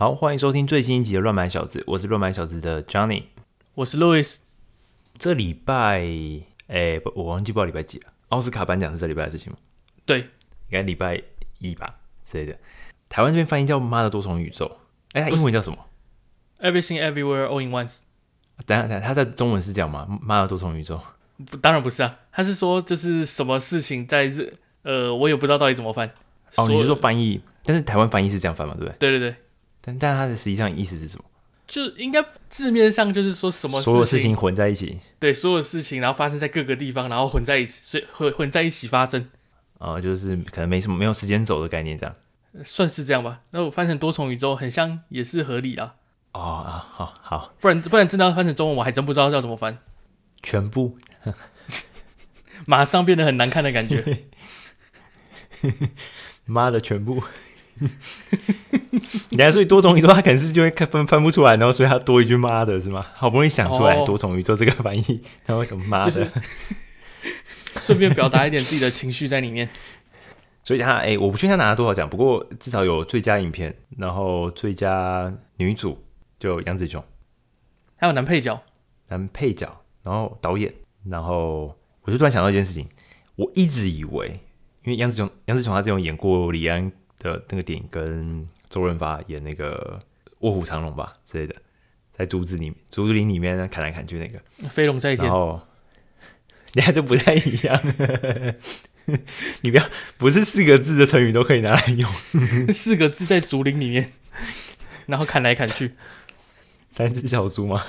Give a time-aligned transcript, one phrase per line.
[0.00, 3.24] 好，欢迎收听最新一集的《乱买小子》，我是乱买小子的 Johnny，
[3.74, 4.36] 我是 Louis。
[5.18, 6.06] 这礼拜，
[6.68, 8.12] 哎，我忘记报礼拜几了。
[8.28, 9.58] 奥斯卡颁奖是这礼拜的事情吗？
[10.06, 10.26] 对，应
[10.70, 11.20] 该礼拜
[11.58, 12.56] 一吧之类的。
[13.08, 14.66] 台湾这边翻译叫《妈的多重宇宙》，
[15.18, 15.76] 哎，它英文叫什么
[16.60, 18.02] ？Everything Everywhere All in Once。
[18.66, 20.06] 等下，等下，它的中文是这样吗？
[20.22, 21.00] 妈的多重宇宙？
[21.50, 22.20] 不，当然不是啊。
[22.30, 24.48] 他是说，就是什么事情在这，
[24.82, 26.08] 呃，我也不知道到底怎么翻。
[26.54, 27.42] 哦，你是说翻译？
[27.64, 28.74] 但是台湾翻译是这样翻嘛？
[28.74, 28.96] 对不对？
[29.00, 29.36] 对对对。
[29.88, 31.24] 但但它的实际上意思是什么？
[31.66, 34.98] 就应该字面上就是说什么所有事情混在一起。
[35.18, 39.28] 对，所有事情然后发生在各个地方，然后混在一起，所以混混在一起发生。
[39.78, 42.14] 啊、呃，就是可能没什么没有时间走的概念，这样。
[42.64, 43.40] 算是这样吧。
[43.50, 45.94] 那我翻成多重宇宙，很像也是合理啊。
[46.32, 49.78] 哦啊，好好，不然不然真的要翻成中文，我还真不知道要怎么翻。
[50.42, 50.96] 全部，
[52.66, 54.24] 马上变得很难看的感觉。
[56.46, 57.22] 妈的，全部。
[59.30, 63.04] 你看，所以多重宇宙，他可能是就会分分不出来，然后所以他多一句“妈的”是吗？
[63.14, 66.30] 好不容易想出来多重宇宙这个翻译，他为什么“妈的”？
[67.80, 69.68] 顺便表达一点自己的情绪在里面。
[70.64, 76.04] 所以他哎、欸，我不确定他拿了多少奖，不过至少有最佳影片，然后最佳女主
[76.38, 77.02] 就杨紫琼，
[77.96, 78.60] 还有男配角，
[79.08, 80.74] 男配角，然后导演，
[81.08, 82.86] 然后我就突然想到一件事情，
[83.36, 84.28] 我一直以为，
[84.84, 86.92] 因为杨紫琼，杨紫琼她这种演过李安。
[87.18, 90.00] 的那个电影跟周润发演那个
[90.40, 91.54] 《卧虎藏龙》吧之类的，
[92.16, 94.40] 在竹子里面、竹子林里面砍来砍去那个。
[94.68, 95.60] 飞龙在天，然后
[96.74, 97.80] 你看这不太一样，
[99.62, 102.08] 你不要不是四个字的成语都可以拿来用，
[102.70, 104.12] 四个字在竹林里面，
[105.06, 105.94] 然后砍来砍去，
[106.90, 107.84] 三只小猪吗？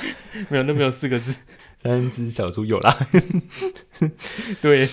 [0.49, 1.37] 没有，那没有四个字，
[1.83, 3.07] 三只小猪有啦，
[4.61, 4.89] 对。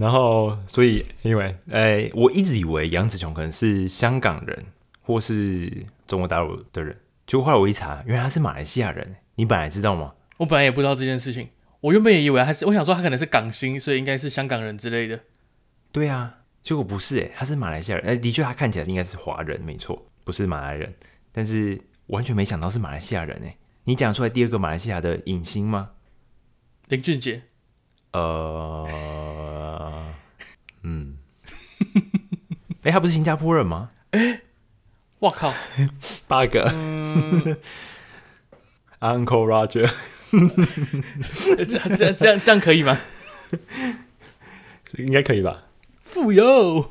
[0.00, 4.64] 然后，所以因为，哎，我一直以为杨紫琼可能是香港人，
[5.02, 5.70] 或是
[6.06, 6.96] 中国大陆的人。
[7.26, 9.16] 结果后来我一查，原来他是马来西亚人。
[9.34, 10.14] 你本来知道吗？
[10.38, 11.50] 我本来也不知道这件事情。
[11.82, 15.20] 我原本也以为他是，我想说他可能是港星，所以应该是香港人之类的。
[15.92, 18.06] 对啊，结果不是，哎，他是马来西亚人。
[18.06, 20.94] 哎，的确，他看起来应该是华人，没错，不是马来人。
[21.30, 25.90] 但是完全没想到是马来西亚人，哎，你讲出来第二个马来西亚的影星吗？
[26.88, 27.42] 林俊杰。
[28.12, 28.88] 呃，
[30.82, 31.16] 嗯，
[32.82, 33.90] 哎、欸，他不是新加坡人吗？
[34.10, 34.40] 哎、欸，
[35.20, 35.52] 我靠
[36.26, 37.56] ，bug，嗯、
[38.98, 39.88] Uncle Roger，
[41.56, 41.76] 这这
[42.06, 42.98] 样这样这样可以吗？
[44.98, 45.64] 应该可以吧？
[46.00, 46.90] 富有，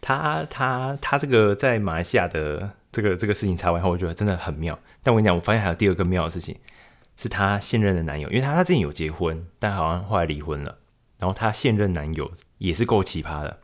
[0.00, 4.78] 他他他这个在马来西亚的这个这个事情查完后，我觉得真的很妙。
[5.02, 6.56] 但我跟你讲，我发现还有第二个妙的事情。
[7.16, 10.78] 是她现任的男友，因为她她之前有结婚，但好像后来离婚了。
[11.18, 13.60] 然后她现任男友也是够奇葩的，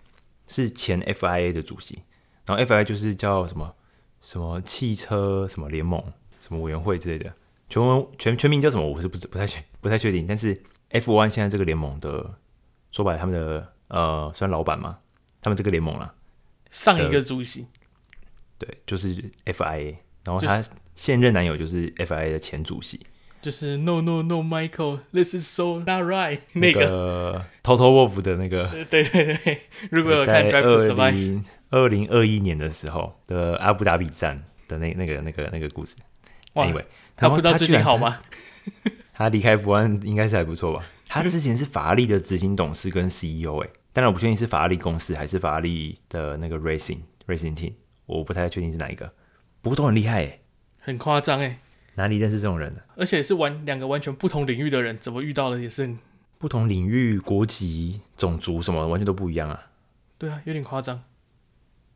[0.46, 2.02] 是前 FIA 的主席。
[2.46, 3.74] 然后 FIA 就是叫什么
[4.20, 6.02] 什么汽车什么联盟
[6.40, 7.32] 什么委员会之类的，
[7.68, 8.84] 全文全全名叫什么？
[8.84, 10.26] 我是不是不太确不太确定。
[10.26, 12.38] 但是 F1 现在这个联盟的
[12.90, 14.98] 说白了，他们的呃算老板嘛，
[15.40, 16.14] 他们这个联盟啦，
[16.70, 17.66] 上一个主席
[18.58, 19.14] 对，就是
[19.44, 19.96] FIA。
[20.24, 20.64] 然后她
[20.94, 23.06] 现任男友就是 FIA 的前主席。
[23.42, 26.38] 就是 No No No Michael，This is so not right。
[26.53, 29.60] 那个 Total Wolff 的那个， 对对对。
[29.91, 35.97] 如果有看 Drive to Survive，二零二一年的时候的阿布达比站的那那个那个那个故事。
[36.54, 36.66] 哇，
[37.16, 38.20] 他不知道最近好吗？
[39.12, 40.84] 他离开福安应该是还不错吧？
[41.08, 47.72] 他之前是法拉利的执行董事跟 CEO 哎，当然我不确定是法拉利公司还是法拉利的那个 Racing Racing Team，
[48.06, 49.12] 我不太确定是哪一个，
[49.60, 50.38] 不过都很厉害哎，
[50.78, 51.58] 很夸张哎。
[51.94, 52.82] 哪里认识这种人的？
[52.97, 55.94] 而且是完两个完全不同领域的人，怎么遇到的也是
[56.38, 59.66] 不同领域、国籍、种族什么完全都不一样啊！
[60.19, 61.02] 对啊，有点夸张。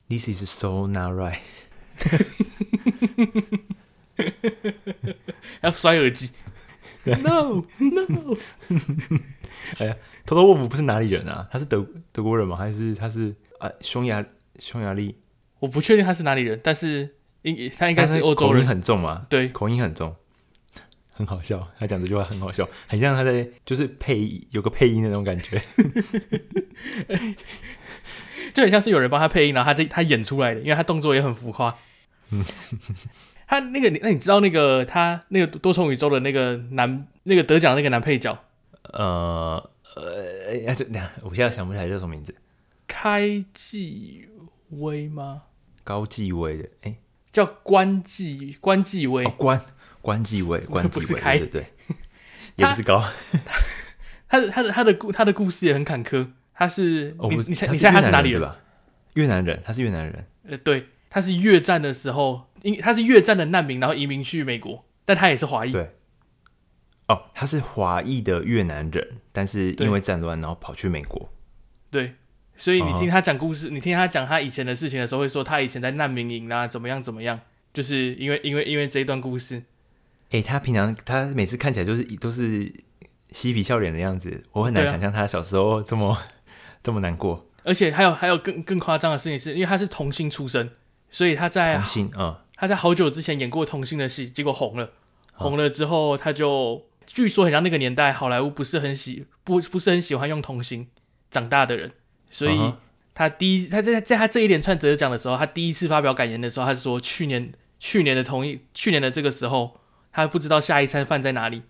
[0.08, 1.38] This is so not right。
[5.62, 6.32] 要摔耳机？
[7.04, 8.36] No No！
[9.78, 9.96] 哎呀
[10.26, 11.48] ，Toto Wolff 不是哪里人啊？
[11.50, 12.56] 他是德德国人吗？
[12.56, 14.24] 还是他是啊匈牙
[14.58, 15.16] 匈牙利？
[15.58, 17.15] 我不确定他是哪里人，但是。
[17.46, 19.24] 应他应该是欧洲人，口音很重嘛？
[19.28, 20.16] 对，口音很重，
[21.12, 21.68] 很好笑。
[21.78, 25.62] 他讲这句话很好笑，很像他在就是配有个配音的那种感觉，
[28.52, 31.72] 就很像是有人帮他配音，然后他这他演出来的，因为他动作也很浮夸。
[32.30, 32.44] 嗯，
[33.46, 38.36] 他那个，那你知道那个他那个多重宇宙的那个男那个得奖那个男配角？
[38.92, 40.84] 呃呃，这
[41.22, 42.34] 我现在想不起来叫什么名字，
[42.88, 44.28] 开继
[44.70, 45.42] 威吗？
[45.84, 46.98] 高继威的，哎、欸。
[47.36, 49.60] 叫关继关继威，关
[50.00, 51.66] 关继威，关继威 不是开对，对，对，
[52.56, 53.06] 也不是高。
[54.26, 56.30] 他的他的他的故他的故事也很坎坷。
[56.54, 58.56] 他是、哦、你你猜你猜他是哪里人吧？
[59.12, 60.26] 越南人，他是越南人。
[60.48, 65.72] 呃，对，他是越战的时候，因他是越战的难民，然后移民去美国，但他也是华裔。
[65.72, 65.94] 对。
[67.08, 71.30] 哦，他是华裔的越南人，但是因为战乱，然后跑去美国。
[71.90, 72.14] 对，
[72.56, 73.72] 所以你听他讲故事，uh.
[73.72, 77.38] 你听他讲他以前的事情的时候，会说他以前在难民营啊，怎么样怎么样，
[77.72, 79.62] 就是因为因为因为这一段故事。
[80.30, 82.72] 哎、欸，他平常他每次看起来就是都是
[83.30, 86.24] 嬉皮笑脸的样子，我很难想象他小时候这么、啊、
[86.82, 87.46] 这么难过。
[87.62, 90.70] 而且还有还有更更夸张的事情是，因为他是童星出身，
[91.10, 94.92] 所以他在童星啊，嗯、他在好久之前演过童星的戏，结果红了，
[95.34, 96.86] 红了之后他就。
[97.06, 100.88] 据说很像那个年代，好莱坞不是很喜不不是很喜欢用童星
[101.30, 101.92] 长大的人，
[102.36, 102.74] 所以
[103.14, 109.80] 他第一他在在他这一连串得奖的时候，他第一次发表感言的时候，他是说去年去年的同一去年的这个时候，
[110.12, 111.62] 他不知道下一餐饭在哪里，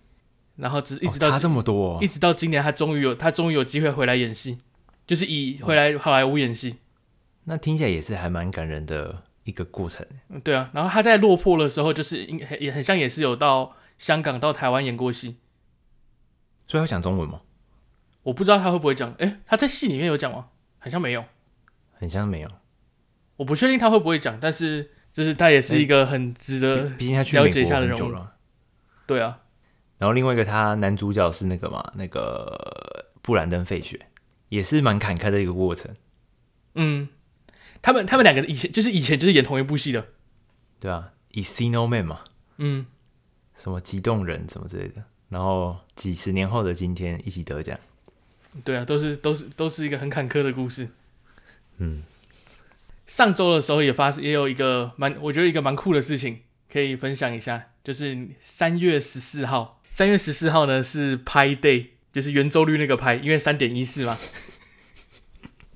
[0.56, 4.58] 然后只一直到、哦、差这么多、哦，一直到今年他终于有他终于有机会回来演戏，
[5.06, 6.76] 就是以回来好莱坞演戏，
[7.44, 10.04] 那听起来也是还蛮感人的一个过程。
[10.28, 13.76] 嗯对啊，然后他在落魄的时候，就是应也很像也是有到。
[13.98, 15.38] 香港到台湾演过戏，
[16.66, 17.40] 所以他讲中文吗？
[18.24, 19.10] 我不知道他会不会讲。
[19.12, 20.48] 哎、欸，他在戏里面有讲吗？
[20.86, 21.24] 好像没有，
[21.94, 22.48] 很像没有。
[23.38, 28.36] 我不确定他会不会讲，但是就是他也是一个很值得毕竟他去了解一下的人物了。
[29.04, 29.40] 对啊，
[29.98, 34.06] 然后另外一个他男主角是那个嘛，那个布兰登·费雪，
[34.48, 35.92] 也是蛮坎坷的一个过程。
[36.76, 37.08] 嗯，
[37.82, 40.06] 他们他们两个以前就是以前就是演同一部戏的。
[40.78, 42.20] 对啊，Encino Man 嘛。
[42.58, 42.86] 嗯。
[43.56, 47.76] 什么激动人什么之类的，然后几十年后的今天一起得奖，
[48.64, 50.88] 对啊，都是都是都是一个很坎坷的故事。
[51.78, 52.02] 嗯，
[53.06, 56.40] 上周的时候也发也有一个蛮，我觉得一个蛮酷的事情
[56.72, 64.18] 可以分享一下，就是三月十四号，三月十四号呢是 Pi Day，就是圆周率那个 Pi，因为三点一四嘛，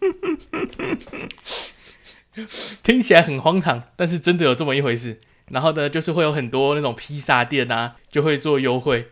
[2.83, 5.21] 听起来很荒唐，但是真的有这么一回事。
[5.51, 9.11] 然后呢，就是会有很多那种披萨店啊，就会做优惠，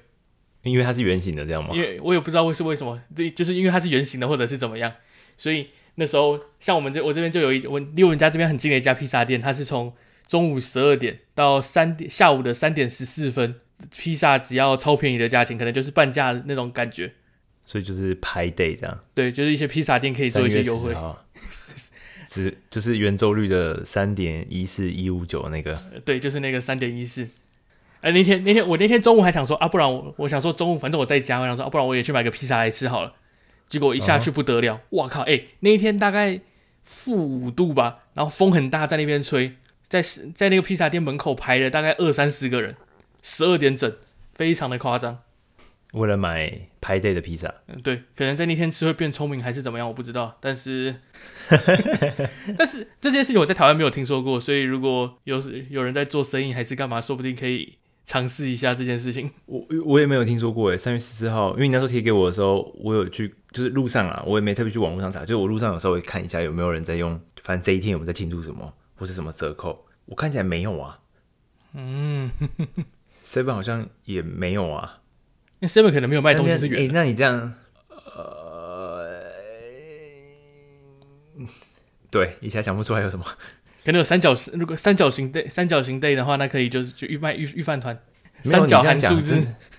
[0.71, 1.71] 因为它是圆形的，这样吗？
[1.75, 4.93] 因为我也不知道为是为什么，对，就是因为它是圆形的，或者是怎么样，
[5.37, 9.93] 所以那时候像我们这我这边就有一我离我们家这边很近的一家披萨店，它是从
[10.27, 13.55] 中午十二点到三点下午的三点十四分，
[13.97, 17.15] 披萨只要超便宜的价钱，可能就是半价那种感觉，
[17.65, 20.95] 所以就是 Pi Day 这样，对，就是一些披萨店可以做一些优惠。
[22.29, 27.27] 只就是圆周率的三点一四一五九那个，对，就是那个三点一四。
[28.01, 33.15] 哎，那天那天我那天中午还想说啊，不然我我想说中午反正我在家，我想说啊，不然我也去买个披萨来吃好了。
[33.67, 35.09] 结果一下去不得了，我、uh.
[35.09, 35.21] 靠！
[35.23, 36.41] 哎，那一天大概
[36.83, 39.57] 负五度吧，然后风很大，在那边吹，
[39.89, 40.01] 在
[40.35, 42.77] 在那个披萨店门口排了大概二三十个人，
[43.23, 43.93] 十二点整，
[44.35, 45.19] 非常的夸张。
[45.93, 46.51] 为了买
[46.81, 50.39] 排队的披萨，嗯，对，可能在那天吃会变聪明还是怎么样，我不知道。
[50.41, 50.97] 但是，
[52.57, 57.77] 但是这件事情我在台湾没有听说过，所以如果有有人在做生意还是干嘛，说不定可以
[58.09, 59.31] 尝试一下这件事情。
[59.45, 71.01] 我我也没有听说过诶，三月十四号，因为你那时候贴给我的时候，我有去，就是路上啊，我也没特别去网络上查，就是我路上有稍微看一下有没有人在用，反正这一天有没有在庆祝什么或是什么折扣，我看起来没有啊。
[71.75, 72.31] 嗯
[73.23, 75.01] ，Seven 好像也没有啊。
[75.59, 76.81] 那 seven 可能没有卖东西是圆的。
[76.81, 77.53] 哎、欸，那你这样，
[78.17, 79.21] 呃，
[82.11, 83.27] 对，一下想不出来有什么。
[83.89, 87.99] 可能有三角，如果三角形 day 三角形 day 的话，那可以就是就预卖预预饭团。
[88.45, 89.39] 三角函数字。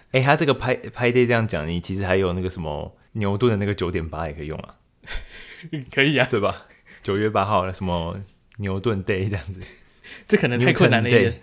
[0.10, 4.78] 哎、欸，他这个拍拍 day 这样讲，你其实还有那个什么牛顿的那个九点八也可以用啊。
[5.94, 6.66] 可以啊，对吧？
[7.04, 8.20] 九月八号什么
[8.58, 9.62] 牛顿 day 这样子，
[10.28, 11.42] 这可能太困难了一点。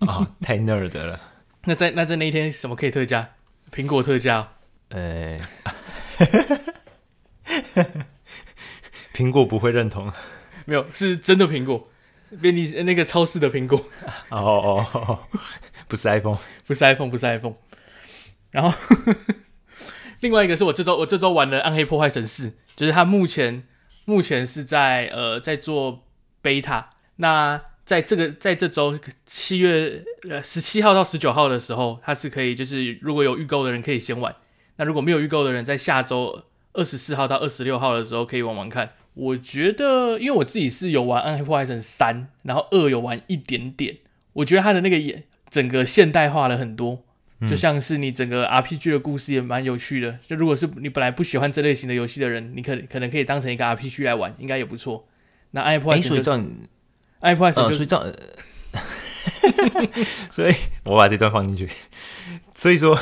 [0.00, 1.20] 啊、 哦，太 nerd 了。
[1.66, 3.28] 那在那在那一天什么可以特价？
[3.72, 4.54] 苹果特价？
[4.88, 5.38] 呃，
[9.14, 10.12] 苹果不会认同，
[10.66, 11.90] 没有，是真的苹果，
[12.40, 13.78] 便利那个超市的苹果。
[14.30, 15.18] 哦哦哦，
[15.88, 17.54] 不是 iPhone，不是 iPhone，不是 iPhone。
[18.50, 18.76] 然后
[20.20, 23.62] 另外一个是我这周我这周玩的《暗黑破坏神四》，就是它目前
[24.04, 26.04] 目前是在呃在做
[26.42, 26.84] beta。
[27.16, 34.34] 那在这个在这周七月呃十七号到十九号的时候，它是可以就是如果有预购的人可以先玩，
[34.76, 38.92] 那如果没有预购的人，在下周二十四号到二十六号的时候可以玩玩看。
[39.20, 43.98] 我觉得，因为我自己是有玩《暗黑破坏神三》，然后二有玩一点点，
[44.32, 47.04] 我觉得它的那个也整个现代化了很多，
[47.48, 50.18] 就像是你整个 RPG 的故事也蛮有趣的。
[50.26, 55.06] 就如果是你本来不喜欢这类型的游戏的人，你可可能可以当成一个 RPG 来玩，应该也不错。
[55.50, 56.30] 那《暗黑破坏神》就是。
[57.20, 58.10] iPod 就是这样，
[60.32, 61.68] 所以我把这段放进去。
[62.54, 62.98] 所以说，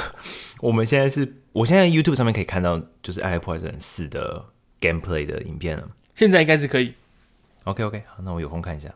[0.61, 4.47] 我们现在是，我现在 YouTube 上面可以看到，就是《暗黑破坏神四》的
[4.81, 5.89] Gameplay 的影片了。
[6.19, 6.95] 现在应该是可以。
[7.63, 8.93] OK OK，好，那我有空看一下。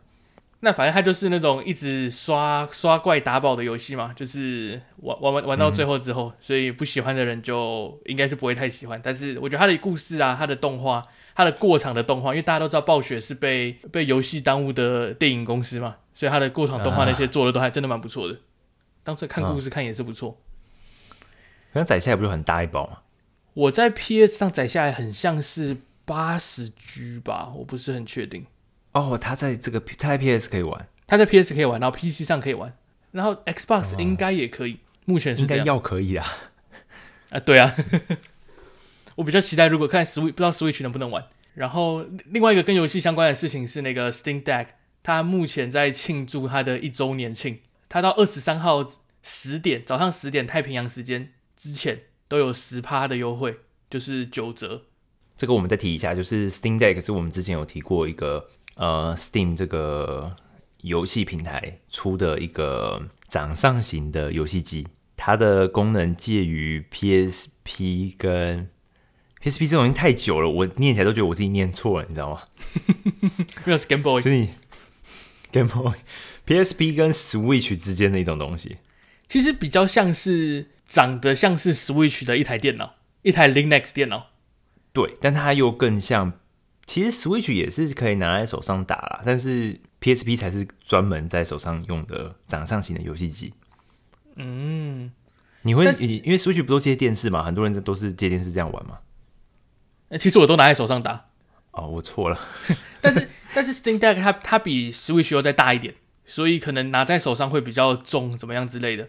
[0.59, 8.99] 那反正它就是那种一直刷刷怪打宝的游戏嘛，就是玩玩玩玩到最后之后，嗯、所以不喜欢的人就应该是不会太喜欢。
[9.01, 11.01] 但是我觉得它的故事啊，它的动画，
[11.33, 18.37] 它的过场的动画，因为大家都知道暴雪是被被游戏耽误的电影公司嘛，所以它的过场动画那些做的都还真的蛮不错的。
[19.05, 20.37] 当时看故事看也是不错。
[21.71, 22.99] 可能载下来不就很大一包吗？
[23.53, 28.45] 我在 PS 上载下来很像是八十 G 吧，我不是很确定。
[28.91, 32.75] 哦，他在这个他在 PS 可以玩，他在 PS 可以玩，然后 PC 上可以玩，
[33.11, 36.27] 然后 Xbox 应该也可以，哦、目前是应该要可以啊。
[37.31, 37.73] 啊，对啊，
[39.15, 41.25] 我比较期待如果看 Switch，不知道 Switch 能不能玩。
[41.55, 44.67] 然后另外一个跟游戏相关的事情是那个 Steam Deck，
[45.01, 48.85] 它目前在庆祝它的一周年庆，它到二十三号
[49.21, 54.85] 十点早上十点太平洋时间之前都有十趴的优惠，就是九折。
[55.37, 58.49] 这个我们再提一下，就是 Steam Deck 是我们之前有提过一个。
[58.75, 60.35] 呃，Steam 这个
[60.81, 68.67] 游戏平台出的一个掌上型的游戏机，它的功能介于 PSP 跟
[69.43, 72.41] PSP 这种已经太久了，我念起来都觉得我自己念错了，你知道吗？
[73.63, 74.49] 没有 Game Boy，就是你
[75.51, 78.77] Game Boy，PSP 跟 Switch 之间的一种东西，
[79.27, 84.31] 其实比较像是长得像是 Switch 的一台电脑，一台 Linux 电脑，
[84.93, 86.33] 对，但它又更像。
[86.85, 93.53] 其实 Switch 也是可以拿在手上打啦，但是 PSP 才是专门在手上用的掌上型的游戏机。
[94.35, 95.11] 嗯，
[95.61, 97.41] 你会你因为 Switch 不都接电视嘛？
[97.41, 98.99] 很多人都是接电视这样玩嘛。
[100.19, 101.29] 其实我都拿在手上打。
[101.71, 102.37] 哦，我错了。
[103.01, 105.95] 但是但是 Steam Deck 它它比 Switch 要再大一点，
[106.25, 109.07] 所以可能拿在手上会比较重，怎么样之类的。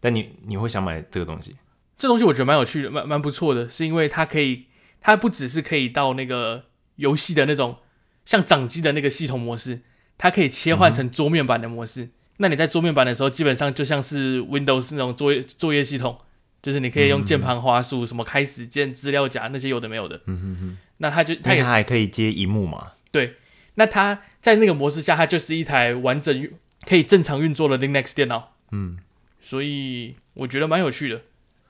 [0.00, 1.56] 但你你会想买这个东西？
[1.96, 4.66] 这东西我觉得蛮有趣的，蛮蛮不错的，是因为它可以，
[5.02, 6.64] 它不只是可以到那个。
[6.96, 7.78] 游戏的那种
[8.26, 9.80] 像掌机的那个系统模式，
[10.18, 12.04] 它可以切换成桌面版的模式。
[12.04, 16.18] 嗯、那你在桌面版的时候，基本上就像是 Windows 那种作业作业系统，
[16.60, 20.20] 就是你可以用键盘、滑鼠、什么开始键、资料夹那些有的没有的。
[20.26, 20.78] 嗯哼哼。
[20.98, 22.92] 那它就它也还可以接荧幕嘛？
[23.10, 23.36] 对。
[23.76, 26.48] 那它在那个模式下，它就是一台完整
[26.86, 28.52] 可以正常运作的 Linux 电脑。
[28.70, 28.98] 嗯。
[29.40, 31.22] 所以我觉得蛮有趣的。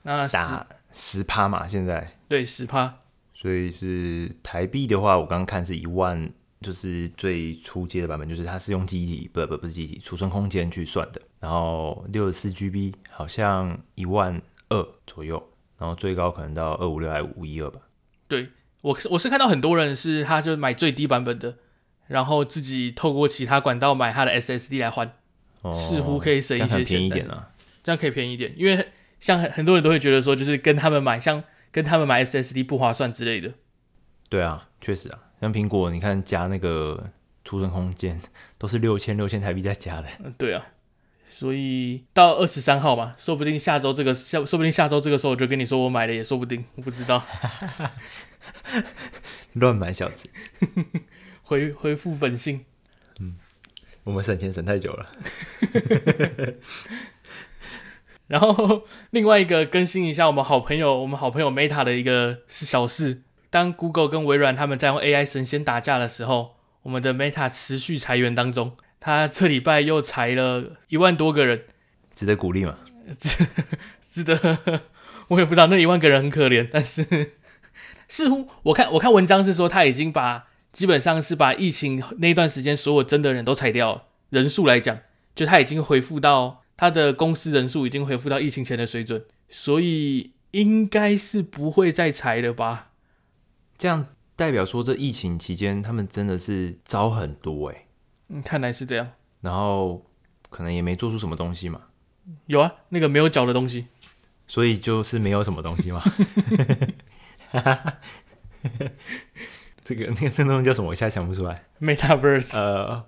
[0.03, 1.67] 那打十趴嘛？
[1.69, 2.99] 现在对十趴。
[3.43, 11.21] 所以是台币的话，我刚刚看是一万，就是最初阶的版本，就是它是用记忆体，不不不是记忆体，储存空间去算的。
[11.41, 15.43] 然后六十四 GB 好像一万二左右，
[15.77, 17.81] 然后最高可能到二五六还五一二吧。
[18.29, 21.57] 对，我我是看到很多人是他就买最低版本的，
[22.07, 25.13] 然后自己透过其他管道买他的 SSD 来换，
[25.63, 27.51] 哦、似乎可以省一些钱，便宜一点啊。
[27.83, 28.87] 这样可以便宜一点，因为
[29.19, 31.43] 像很很多人都会觉得说，就是跟他们买像。
[31.73, 33.55] 跟他们买 SSD 不划算之类的。
[34.29, 37.11] 对啊，确实啊，像苹果，你看加那个
[37.45, 38.21] 储存空间
[38.57, 40.09] 都是六千六千台币在加的。
[40.25, 40.65] 嗯，对啊，
[41.27, 47.25] 所以到二十三号嘛，说不定下周这个下，说不定下周这个时候我就跟你说我买了，也说不定，我不知道。
[49.55, 50.31] 乱买小子，
[51.43, 52.65] 回恢复本性。
[53.21, 53.37] 嗯，
[54.05, 55.07] 我们省钱省太久了。
[58.33, 63.21] 然后另外一个更新一下，我们好朋友，我们好朋友 Meta 的一个是小事。
[63.51, 71.65] 当 Google 跟微软他们在用 AI 神仙打架的时候，我们的 Meta 持续裁员当中，他这礼拜又裁了一万多个人，
[72.15, 72.79] 值得鼓励吗？
[73.19, 73.47] 值
[74.09, 74.59] 值得，
[75.29, 77.33] 我也不知道那一万个人很可怜，但是
[78.09, 85.01] 似乎我看我看文章是说他已经把基本上是把疫情那段时间所有真的人都裁掉了，人数来讲，
[85.35, 86.62] 就他已经恢复到。
[86.83, 92.91] 他的公司人数已经恢复到疫情前的水准，所以应该是不会再裁了吧？
[93.79, 97.87] 这样代表说，这疫情期间他们真的是招很多哎。
[98.31, 99.13] 嗯，看来是这样。
[99.43, 100.05] 然后
[100.51, 101.83] 可能也没做出什么东西嘛。
[102.47, 103.87] 有啊，那个没有脚的东西。
[104.49, 106.03] 所以就是没有什么东西嘛。
[109.85, 110.89] 这个那个那东西叫什么？
[110.89, 111.63] 我现在想不出来。
[111.81, 112.59] Metaverse。
[112.59, 113.05] 呃。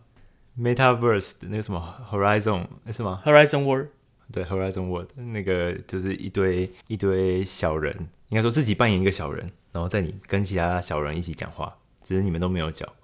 [0.59, 3.89] Metaverse 的那个什么 Horizon 是吗？Horizon World
[4.33, 12.95] 对 Horizon World 那个就是一堆一堆小人，应该说自己扮演一个小人，然后在你跟其他小人一起讲话，只是你们都没有脚。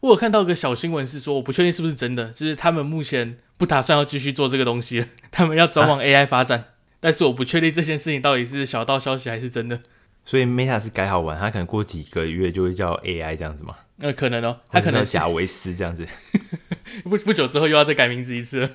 [0.00, 6.64] 我有看到一个小新闻是说，我不确定是不是真的，就是他们目前不打算要继续做这个东西了， 他们要转往 AI 发展，啊、
[7.00, 9.80] 但是我不确定这件事情到底是小道消息还是真的。
[10.24, 13.74] 所以 Meta 是改好玩，它可能过几个月就会叫 AI 这样子嘛？
[13.96, 16.06] 那、呃、可能哦，它可能叫贾维斯这样子。
[17.04, 18.70] 不不久之后又要再改名字一次了。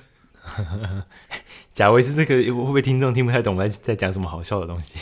[1.72, 4.94] 贾维斯这个会不会听众听不太懂我在在讲什么好笑的东西？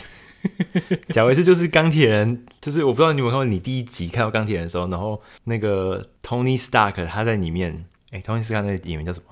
[1.08, 9.26] 贾维斯就是钢铁人，就是我不知道你有没有看过你第一集看到钢铁人的时候，然后那个 Tony Stark 他在里面，哎，托尼斯卡那个演员叫什么？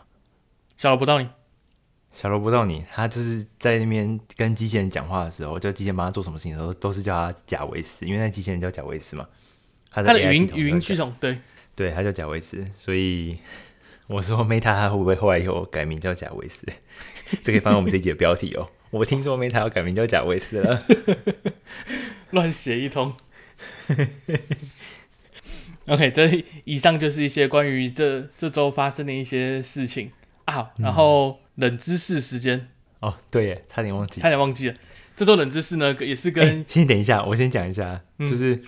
[0.77, 1.29] 小罗伯道尼。
[2.13, 9.27] 小罗伯道你，他就是在那边跟机器人讲话的时候，叫机器人帮他做什么事情的时候，都是叫他贾维斯，因为那机器人叫贾维斯嘛。
[9.91, 11.39] 他的语音语音系统，对
[11.75, 13.39] 对，他叫贾维斯，所以
[14.07, 16.67] 我说 Meta 他会不会后来以后改名叫贾维斯？
[17.43, 18.69] 这可以放在我们这一集的标题哦。
[18.91, 20.85] 我听说 Meta 要改名叫贾维斯了，
[22.31, 23.15] 乱写一通。
[25.89, 30.13] OK，这以上就是一些关于这这周发生的一些事情
[30.45, 31.31] 啊，然后。
[31.31, 32.69] 嗯冷知识时间
[33.01, 34.75] 哦，对耶，差点忘记，差点忘记了。
[35.15, 36.43] 这周冷知识呢，也是跟……
[36.43, 38.63] 欸、先等一下，我先讲一下，嗯、就是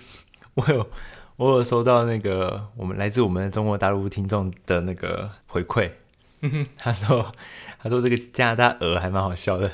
[0.53, 0.89] 我有
[1.37, 5.89] 我有收到那个我们来自我们中国大陆听众的那个回馈，
[6.41, 7.33] 嗯、他说
[7.81, 9.71] 他说这个加拿大鹅还蛮好笑的，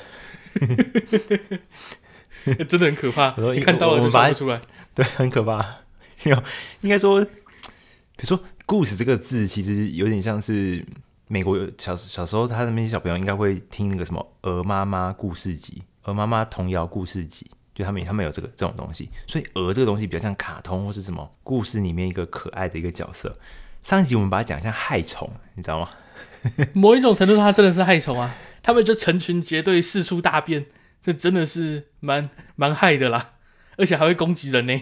[2.46, 3.34] 欸、 真的很可怕。
[3.54, 4.60] 一看到了就笑不出来，
[4.94, 5.80] 对，很可怕。
[6.22, 6.42] 有
[6.80, 10.86] 应该说，比如说“故事”这个字，其实有点像是。
[11.32, 14.20] 美国有小小时候，他的那些小朋友应该会听那个什么
[14.50, 15.72] 《鹅妈妈故事集》
[16.02, 23.34] 《鹅妈妈童谣故事集》，就他们他们有这个这种东西，所以鹅这个东西比较像卡通或是什么故事里面一个可爱的一个角色。
[23.82, 25.88] 上一集我们把它讲像害虫，你知道吗？
[26.74, 28.36] 某一种程度上，它真的是害虫啊！
[28.62, 30.66] 他们就成群结队四处大便，
[31.02, 33.36] 这真的是蛮蛮害的啦，
[33.78, 34.78] 而且还会攻击人呢。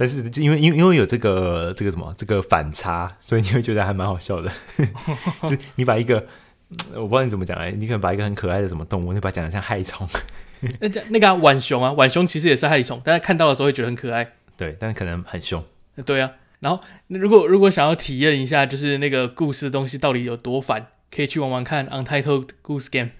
[0.00, 4.48] 但是因为因为因为有这个这个什么这个反差，所以你会觉得还蛮好笑的。
[5.42, 6.24] 就你把一个
[6.94, 10.08] 我不知道你怎么讲哎，你可能把一个很可爱的什么动物，你把它讲的像害虫。
[10.78, 14.34] 那那个浣熊啊，浣熊其实也是害虫，但是看到的时候会觉得很可爱。
[14.56, 15.64] 对，但是可能很凶。
[16.06, 23.10] 对啊，然后如果如果想要体验一下，就是那个故事的东西到底有多烦，可以去玩玩看 Untitled Goose Game。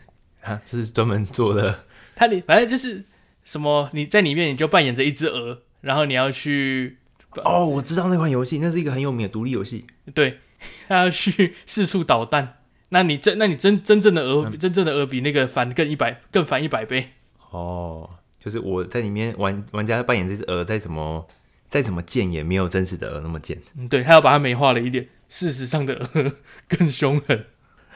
[0.42, 1.80] 啊，这是专门做的。
[2.14, 3.04] 它里反正就是
[3.44, 5.62] 什么，你在里面你就扮演着一只鹅。
[5.80, 6.98] 然后你要去
[7.44, 9.86] 哦，我知道那款游戏，那是一个很有名的独立游戏。
[10.14, 10.38] 对，
[10.88, 12.54] 他要去四处捣蛋。
[12.90, 17.10] 那你真，那你真真正的鹅，嗯、真正的鹅比那个烦更一百，更烦一百倍。
[17.50, 18.08] 哦，
[18.40, 21.26] 就是我在里面玩，玩家扮演这只鹅，再怎么
[21.68, 23.58] 再怎么贱，也没有真实的鹅那么贱。
[23.76, 26.32] 嗯，对，他要把它美化了一点，事实上的鹅
[26.66, 27.44] 更凶狠。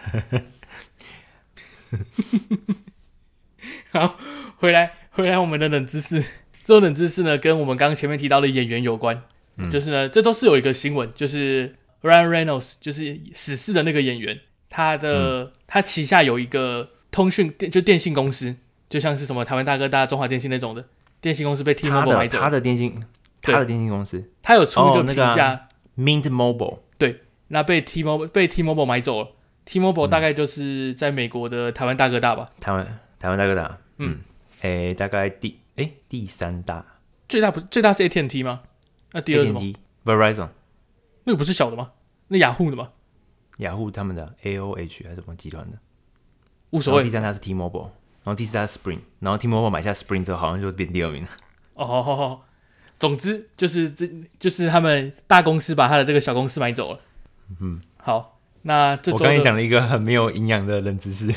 [3.92, 4.18] 好，
[4.57, 6.23] 回来回来，我们的冷知识。
[6.64, 9.22] 这种冷知识呢，跟我们刚刚前面提到的演员有关。
[9.57, 18.57] 嗯、就是呢，这周是有一个新闻，就是 Ryan Reynolds，就是死侍的那个演员，他的、嗯、他旗下有一个通讯电，就电信公司，
[18.88, 20.87] 就像是什么台湾大哥大、中华电信那种的
[21.20, 22.44] 电信公司被 T-Mobile 买走他。
[22.44, 23.05] 他的电信，
[23.42, 29.29] 他的电信公司，他有出一个那个、啊、Mint Mobile，对，那被 T-Mobile 被 T-Mobile 买走了。
[29.66, 32.51] T-Mobile 大概就是在美国的台湾大哥大吧？
[32.59, 34.20] 台湾台湾大哥大，嗯，
[34.62, 35.59] 诶、欸，大概第。
[35.76, 36.85] 哎，第三大
[37.28, 38.62] 最大不是最大是 AT&T 吗？
[39.12, 39.61] 那第二是什么
[40.04, 40.48] ？Verizon，
[41.24, 41.92] 那个不是小的吗？
[42.28, 42.90] 那雅虎的吗？
[43.58, 45.78] 雅虎他们的 AOH 还是什么集团的？
[46.70, 47.02] 无所谓。
[47.02, 47.90] 第三大是 T-Mobile，
[48.24, 51.28] 然后第四大是 Spring，然后 T-Mobile 买下 Spring 之后，好像就变第二名了。
[51.74, 52.46] 哦，好好好，
[52.98, 54.08] 总之就是这
[54.38, 57.00] 就是他们大公司把他的这个小公司买走了。
[57.61, 61.32] 嗯，好，那这周我刚才讲了一个很没有营养的冷知识。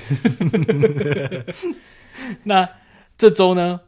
[2.43, 2.67] 那
[3.17, 3.81] 这周呢？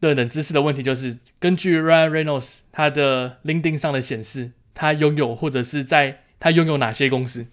[0.00, 7.46] 的冷知识的问题就是，根据 Ryan Reynolds 他的 LinkedIn 上的显示，他拥有或者是在他拥有哪些公司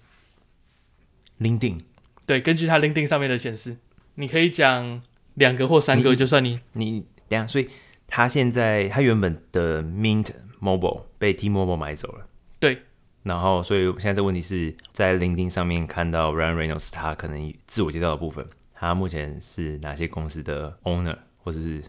[1.41, 1.79] ？LinkedIn
[2.25, 3.75] 对，根据他 LinkedIn 上面的显示，
[4.15, 5.01] 你可以讲
[5.33, 7.67] 两个或三个，就算你你，你等下，所以
[8.07, 10.29] 他现在他原本的 Mint
[10.61, 12.27] Mobile 被 T-Mobile 买走了，
[12.59, 12.83] 对，
[13.23, 21.83] 然后所以现在这个问题是在 LinkedIn 上面看到 Ryan Reynolds 他可能自我介绍的部分，他目前是哪些公司的 Owner 或者是？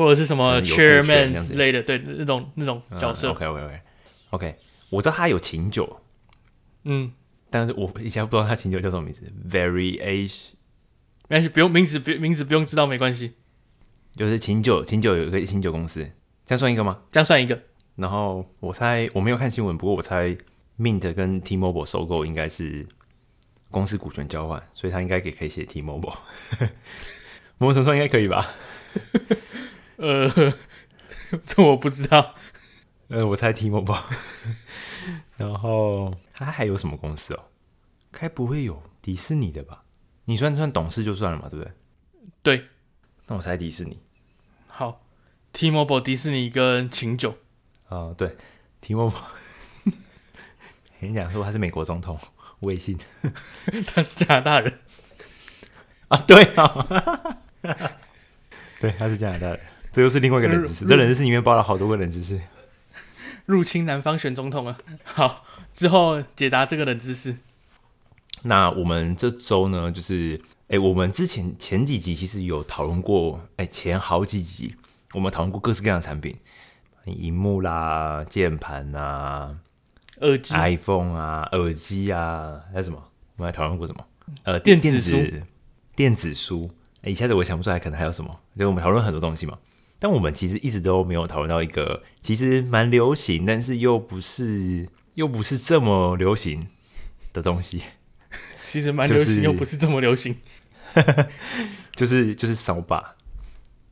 [0.00, 3.28] 或者是什么 chairman 之类的，对那种那种角色。
[3.28, 3.80] 嗯、OK OK OK
[4.30, 4.56] OK，
[4.88, 6.00] 我知道他有琴酒，
[6.84, 7.12] 嗯，
[7.50, 9.30] 但是我以前不知道他琴酒叫什么名字。
[9.46, 10.38] Variation，
[11.28, 13.34] 没关系，不用名字，不名字不用知道没关系。
[14.16, 16.02] 就是琴酒，琴酒有一个琴酒公司，
[16.46, 17.02] 这样算一个吗？
[17.12, 17.60] 这样算一个。
[17.96, 20.34] 然后我猜我没有看新闻，不过我猜
[20.78, 22.86] Mint 跟 T-Mobile 收购应该是
[23.70, 26.16] 公司股权交换，所以他应该也可以写 T-Mobile。
[27.58, 28.54] 某种程度上应该可以吧？
[30.00, 30.54] 呃，
[31.44, 32.34] 这我不知道。
[33.08, 34.02] 呃，我猜 T-Mobile。
[35.36, 37.44] 然后他还有什么公司哦？
[38.10, 39.84] 该不会有迪士尼的吧？
[40.24, 41.72] 你算算董事就算了嘛，对不对？
[42.42, 42.64] 对。
[43.26, 44.00] 那我猜迪士尼。
[44.66, 45.04] 好
[45.52, 47.30] ，T-Mobile、迪士尼跟琴酒。
[47.88, 48.36] 啊、呃，对
[48.80, 49.24] ，T-Mobile。
[51.00, 52.18] 你讲说他是美国总统，
[52.60, 52.98] 微信。
[53.86, 54.78] 他是加拿大人。
[56.08, 57.38] 啊，对啊。
[58.80, 59.60] 对，他是加拿大人。
[59.92, 62.40] 这又是另外一个冷知识，这冷知识里面包了好多个冷知识。
[63.46, 64.78] 入侵南方选总统啊！
[65.02, 67.34] 好，之后解答这个冷知识。
[68.42, 74.76] 那我们这周呢，就是哎、欸，我们之前前几集其实有讨论过，哎、欸，前好几集
[75.14, 76.36] 我们讨论过各式各样的产品，
[77.06, 79.56] 荧幕啦、键盘啦、
[80.20, 83.02] 耳机、iPhone 啊、耳机啊，还有什么？
[83.36, 84.06] 我们还讨论过什么？
[84.44, 85.20] 呃，电子书、
[85.96, 86.70] 电子书。
[86.98, 88.40] 哎、欸，一下子我想不出来，可能还有什么？
[88.56, 89.58] 就我们讨论很多东西嘛。
[90.00, 96.66] 但我们其实一直都没有讨论到一个其实蛮流行，但是又不是又不是这么流行
[97.32, 97.84] 的东西。
[98.62, 100.36] 其实蛮流行，就是、又不是这么流行。
[101.94, 103.14] 就是就是扫把，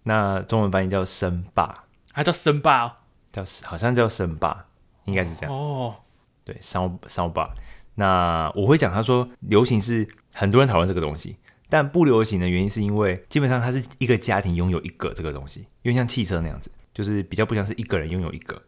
[0.05, 2.93] 那中文翻译叫声霸，它叫声霸哦，
[3.31, 4.67] 叫好像叫声霸，
[5.05, 5.97] 应该是这样哦。
[6.45, 7.55] 对，扫扫把。
[7.97, 11.37] 那我会讲，他说流行是很多人讨论这个东西。
[11.69, 18.63] 但不流行的原因是因为基本上它是一个家庭拥有一个这个东西，因为像汽车那样子，就是比较不像是一个人拥有一个，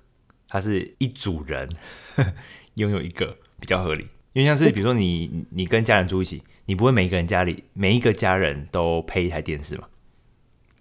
[0.49, 1.69] 它是一组人
[2.75, 4.09] 拥有一个比较合理。
[4.33, 9.89] 因为像是比如说你你跟家人住一起，你不会每一个人家里每一个家人都配一台电视嘛？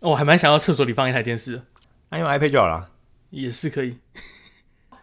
[0.02, 1.66] 哦，还蛮想要厕所里放一台电视的，
[2.10, 2.92] 那、啊、用 iPad 就好了，
[3.32, 3.98] 也是可以。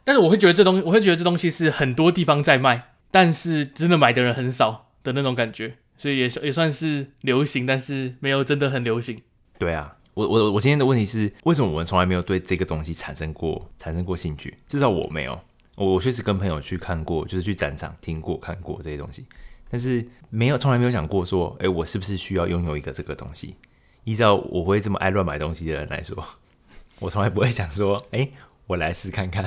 [0.05, 5.79] 但是我会觉得这东西，我会觉得这东西是很多地方在卖，但是真的买的人很少的那种感觉。
[5.97, 9.21] 所以也也算是流行，但是没有真的很流行。
[9.59, 14.55] 对啊，我我我今天的问题是，为什么我们从来没有对这个东西产生过产生过兴趣？
[14.67, 15.39] 至少我没有。
[15.77, 19.27] 我我确实跟朋友去看过，就是去展场听过看过这些东西，
[19.71, 23.57] 但是没有从来没有想过说，哎，我是不是需要拥有一个这个东西？
[24.05, 26.27] 依照我会这么爱乱买东西的人来说，
[27.01, 28.31] 我从来不会想说，哎，
[28.67, 29.45] 我来试看看。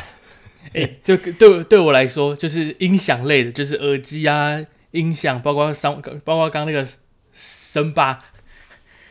[0.74, 4.64] 哎，就对对我来说，就是音响类的，就是耳机啊。
[4.92, 6.88] 音响包括声，包括刚刚那个
[7.32, 8.20] 声霸，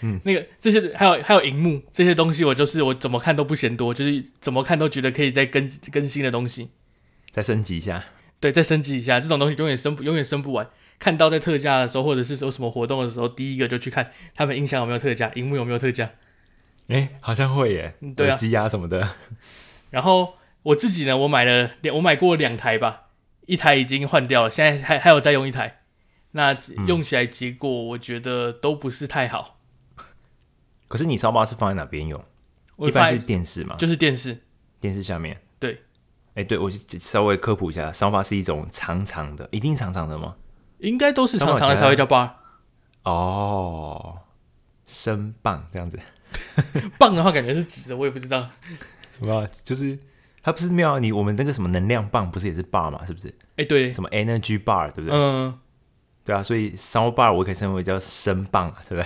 [0.00, 6.70] 嗯，那个这些还有还有荧幕这些东西，我就是我怎么看都不嫌多，就是怎么看都觉得可以再更更新的东西，
[7.30, 8.04] 再升级一下，
[8.40, 10.68] 对，再升级一下，这种东西永远升不永远升不完。
[10.98, 16.10] 看到在特价的时候，或者是说什么活动的时候，第一个就去看他们音响有没有特价，荧幕有没有特价。
[16.88, 19.08] 哎，好像会耶，对啊，耳机啊什么的。
[19.90, 23.07] 然后我自己呢，我买了两，我买过两台吧。
[23.48, 25.80] 一台已经换掉了，现在还还有再用一台，
[26.32, 26.54] 那
[26.86, 29.58] 用起来结果我觉得都不是太好。
[29.96, 30.04] 嗯、
[30.86, 32.22] 可是你烧包是放在哪边用？
[32.76, 33.74] 一般是电视嘛？
[33.76, 34.42] 就是电视，
[34.78, 35.40] 电视下面。
[35.58, 35.72] 对，
[36.34, 40.36] 哎、欸，对我稍微科普一下，烧把是一种长长的，一定长长的吗？
[40.80, 42.36] 应该都是长长的才会叫把。
[43.04, 44.18] 哦，
[44.86, 45.98] 生棒这样子，
[47.00, 48.50] 棒的话感觉是直的，我也不知道。
[49.18, 49.48] 什么？
[49.64, 49.98] 就是。
[50.48, 53.04] 它不是妙，你我们那个什么能量棒不是也是 bar 嘛？
[53.04, 53.28] 是不是？
[53.28, 55.10] 哎、欸，对，什么 energy bar 对不对？
[55.12, 55.58] 嗯，
[56.24, 59.04] 对啊，所以 sound bar 我可以称为叫声棒，对不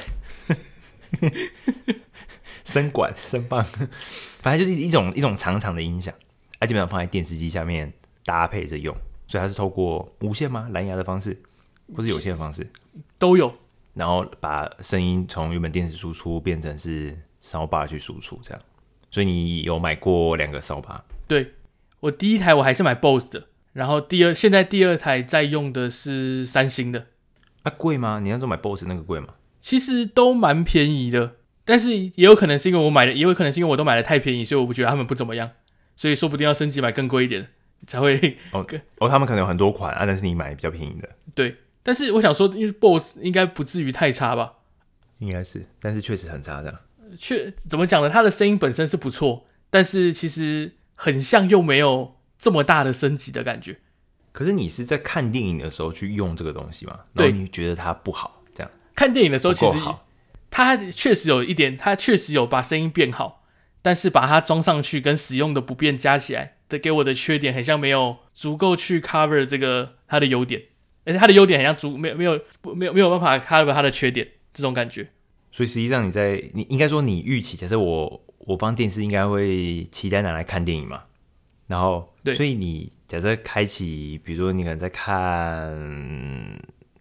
[1.20, 1.98] 对？
[2.64, 3.60] 声管、声棒，
[4.40, 6.14] 反正就是一种一种长长的音响，
[6.60, 7.92] 它基本上放在电视机下面
[8.24, 10.68] 搭配着用，所以它是透过无线吗？
[10.70, 11.36] 蓝牙的方式，
[11.96, 12.70] 或是有线的方式
[13.18, 13.52] 都有，
[13.94, 18.62] 然后把声音从原本电视输出变成是 sound bar 去输出，这样。
[19.10, 21.00] 所以你有买过两个 sound bar？
[21.32, 21.54] 对，
[22.00, 27.06] 我第一台我还是买 BOSS 的，然后第二现在第二台在用的是三星的。
[27.62, 28.20] 啊，贵吗？
[28.22, 29.28] 你那时候买 BOSS 那个贵吗？
[29.58, 35.52] 其实都蛮便宜的，但是也有可能是因为我买的，也有可能是因为我都买的太便宜，所以我不觉得他们不怎么样，
[35.96, 37.48] 所以说不定要升级买更贵一点
[37.86, 38.36] 才会。
[38.50, 38.66] 哦，
[38.98, 41.08] 哦，他们可能有很多款啊，但是你买比较便宜的。
[41.34, 44.52] 对，但是我想说，因为 BOSS 应该不至于太差吧？
[45.20, 46.80] 应该是，但是确实很差的。
[47.16, 48.10] 确怎么讲呢？
[48.10, 50.72] 它的声音本身是不错，但是其实。
[51.02, 53.80] 很像又没有这么大的升级的感觉。
[54.30, 57.00] 可是你是在看电影的时候去用这个东西吗？
[57.12, 58.44] 对，然后你觉得它不好？
[58.54, 59.80] 这样看电影的时候，其实
[60.48, 63.42] 它确实有一点，它确实有把声音变好，
[63.82, 70.62] 但是把它装上去跟使用的不便加起来的给我的缺点，很像没有足够去 cover 这个它的优点，
[71.04, 72.40] 而且它的优点很像足没有没有
[72.76, 75.08] 没有没有办法 cover 它的缺点这种感觉。
[75.50, 78.24] 所以实际上你在你应该说你预期，假设我。
[78.46, 81.04] 我方电视应该会期待拿来看电影嘛，
[81.66, 85.70] 然后，对，所以你假设开启，比如说你可能在看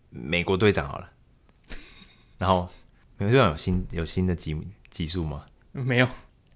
[0.10, 1.10] 美国队长好了，
[2.38, 2.70] 然后
[3.18, 4.56] 美国队长有新有新的集
[4.90, 5.46] 集数吗？
[5.72, 6.08] 没有。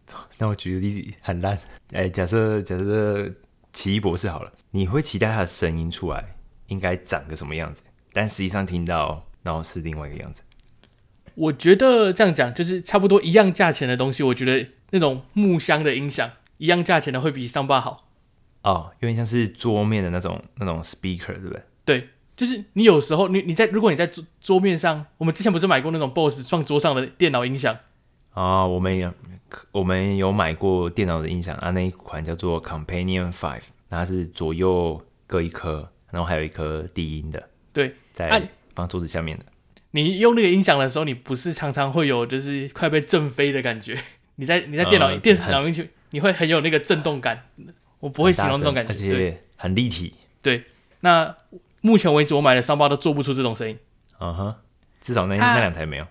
[0.38, 1.58] 那我举个例子很烂，
[1.92, 3.32] 哎，假设假设
[3.74, 6.36] 奇异博士好了，你会期待他的声音出来
[6.68, 7.82] 应该长个什么样子？
[8.14, 10.44] 但实际上听到，然后是另外一个样子。
[11.34, 18.08] 我觉得这样讲就是差不多一样价钱的东西，我觉得那种木箱的音响一样价钱的会比桑巴好
[18.62, 21.62] 哦，有点像是桌面的那种那种 speaker，对不对？
[21.86, 27.78] 对，就是你有时候你你在如果你在桌桌面上，我们之前不是买过那种 BOSS 放桌上的电脑音响
[28.32, 28.68] 啊、哦？
[28.68, 29.14] 我们有
[29.72, 39.46] 我们有买过电脑的音响啊，那一款叫做 Companion Five，它是左右各一颗，然后还有一颗低音的，对，在放桌子下面的。
[39.92, 43.98] 你用那个音响的时候，你不是常常会有就是快被震飞的感觉？
[44.36, 47.48] 你在你在电脑、呃、电视上面去，你会很有那个震动感。
[48.00, 50.14] 我不会形容这种感觉，而且很立体。
[50.42, 50.66] 对，
[51.00, 51.36] 那
[51.82, 53.78] 目前为止我买的 soundbar 都做不出这种声音。
[54.20, 54.56] 嗯哼，
[55.02, 56.06] 至少那那两台没有。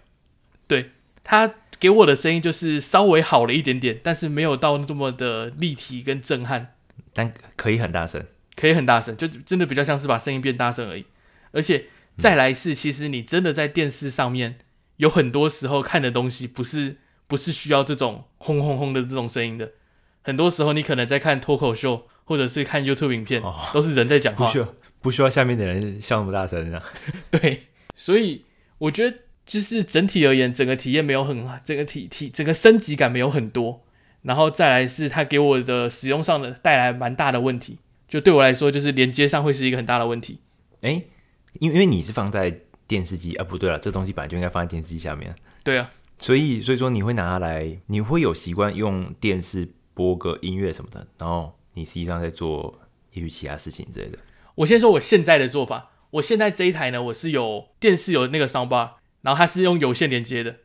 [0.66, 0.90] 对，
[1.22, 6.74] 它给我的声音就是稍微好了一点点，但是没有到这么的立体跟震撼。
[7.12, 8.24] 但可以很大声，
[8.56, 11.04] 可以很大声，就真的比较像是把声音变大声而已。
[11.52, 11.87] 而且。
[12.16, 14.60] 再来是，其实你真的在电视上面
[14.98, 19.72] 有很多时候看的东西，不是不是需要这种轰轰轰的这种声音的。
[20.22, 26.82] 很多时候你可能在看脱口秀，或者是看 YouTube 影片，哦、都是人在讲话，不需要不需要下面的人笑那么大声啊。
[27.30, 27.62] 对，
[27.94, 28.44] 所以
[28.78, 33.82] 我觉得就是整体而言，整个体验没有很，整个体体整个升级感没有很多。
[34.22, 40.40] 然后再来是它给我的使用上的带来蛮大的问题，就对我来说，就是连接上会是一个很大的问题。
[40.80, 41.06] 诶
[41.60, 45.34] 因为因为你是放在电视机啊，不对了，这东西本来就应该放在电视机下面。
[45.62, 52.81] 对啊，所以所以说你会拿它来，你会有习惯用电视播个音乐什么的，然后你实际上在做
[53.12, 54.18] 也许其他事情之类的。
[54.55, 58.90] 我先说我现在的做法，我现在这一台呢，我是有电视有那个 soundbar，
[59.22, 60.57] 然后它是用有线连接的，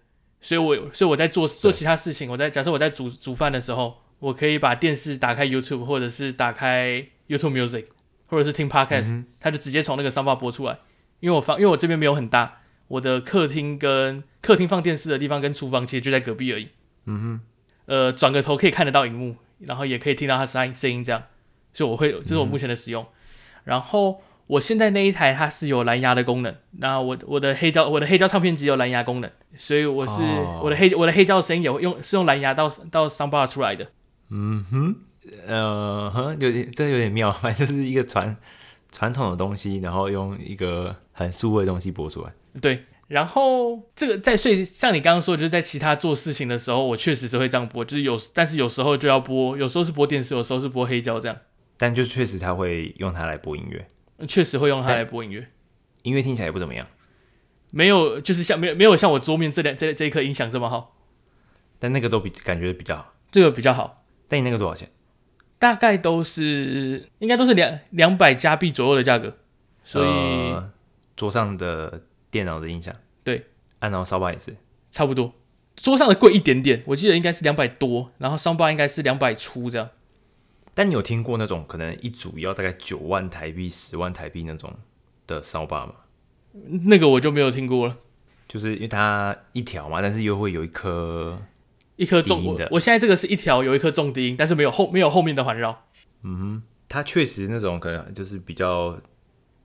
[0.42, 7.86] 所以我所以我在做做其他事情，我在假设我在煮煮饭的时候，我可以把电视打开 YouTube 或者是打开 YouTube Music。
[8.32, 10.78] 或者是听 podcast，他、嗯、就直接从那个 soundbar 播出来。
[11.20, 12.59] 因为我放，因为我这边没有很大，
[12.90, 16.68] 我的客厅跟客厅放电视的地方跟厨房其实就在隔壁而已。
[17.06, 17.42] 嗯哼，
[17.86, 21.24] 呃，转个头可以看得到荧幕，然后也可以听到它声音声音这样。
[21.74, 23.02] 所以我会，这是我目前的使用。
[23.04, 23.08] 嗯、
[23.64, 33.88] 然后我现在那一台它是有蓝牙的功能，那我我的黑胶我的黑胶唱片机有蓝牙功能，所以我是、哦、我的黑我的黑胶的声音也会用是用蓝牙到到 soundbar 出来的。
[34.30, 34.96] 嗯哼。
[35.46, 38.36] 呃，哼，有点，这有点妙，反正就是一个传
[38.92, 42.34] 传统的东西，然后用一个很数位的东西播出来。
[42.62, 51.38] 对，然后这个在睡，像你刚刚说，就是在其他做事情的时候，我确实是会这样播，就是有，但是有时候就要播，有时候是播电视，有时候是播黑胶这样。
[51.78, 53.88] 但就确实他会用它来播音乐，
[54.28, 55.48] 确实会用它来播音乐，
[56.04, 56.86] 音乐听起来也不怎么样，
[57.70, 60.98] 没有，就是像没有没有像我桌面这两这这一颗音响这么好，
[61.80, 64.04] 但那个都比感觉比较好，这个比较好。
[64.28, 64.92] 但你那个多少钱？
[65.60, 69.36] 大概都是应该都是两两百加币左右的价格，
[69.84, 70.72] 所以、呃、
[71.18, 72.96] 桌上的电脑的音响
[73.26, 73.46] 对，
[73.80, 74.56] 按照 soundbar 也是
[74.90, 75.34] 差不多，
[75.76, 79.90] 桌上的贵一点点，我记得应该是两百多，然后 soundbar 应该是两百出这样。
[80.74, 84.74] 但你有听过那种可能一组要大概九万台币、十万台币那种
[85.28, 85.96] 的 soundbar 吗？
[86.88, 87.98] 那个我就没有听过了，
[88.48, 91.38] 就是因为它一条嘛，但是又会有一颗。
[92.00, 95.86] 一颗重我，我现在这个是一条有一颗重低音，但是没有后没有后面的环绕。
[96.24, 98.98] 嗯哼，它确实那种可能就是比较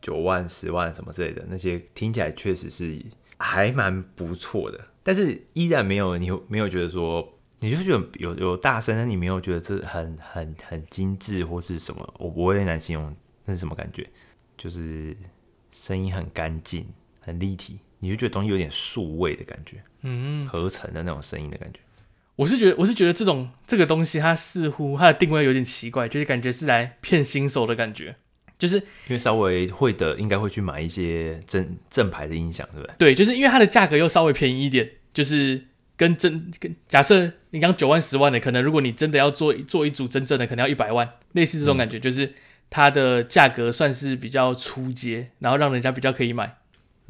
[0.03, 3.01] 九万、十万什么之类的那些，听起来确实是
[3.38, 14.05] 还蛮不错的，但是依然没有你没有觉得说，你就觉得有有大声，但你没有觉得这很很很精致或是什么，我不会难形容那是什么感觉，
[14.57, 15.16] 就是
[15.70, 16.85] 声音很干净、
[17.20, 21.79] 很立体，你就觉得东西有点数位的感觉，嗯，合成的那种声音的感觉。
[22.37, 28.16] 我是觉得，我是觉得这种这个东西，它似乎它的定位有点奇怪，就是感觉是来骗新手的感觉，
[28.59, 32.94] 就是因为稍微会的，应该会去买一些正正牌的音响，对不对？
[32.99, 35.64] 对，就是因为它的价格又稍微便宜一点，就是
[35.97, 42.33] 跟真跟假设你刚九万十万的，可能如果你真的要做做一组真正的，可能要一百万，类似这种感觉，嗯、就是
[42.68, 46.57] 它的价格算是比较出街，然后让人家比较可以买，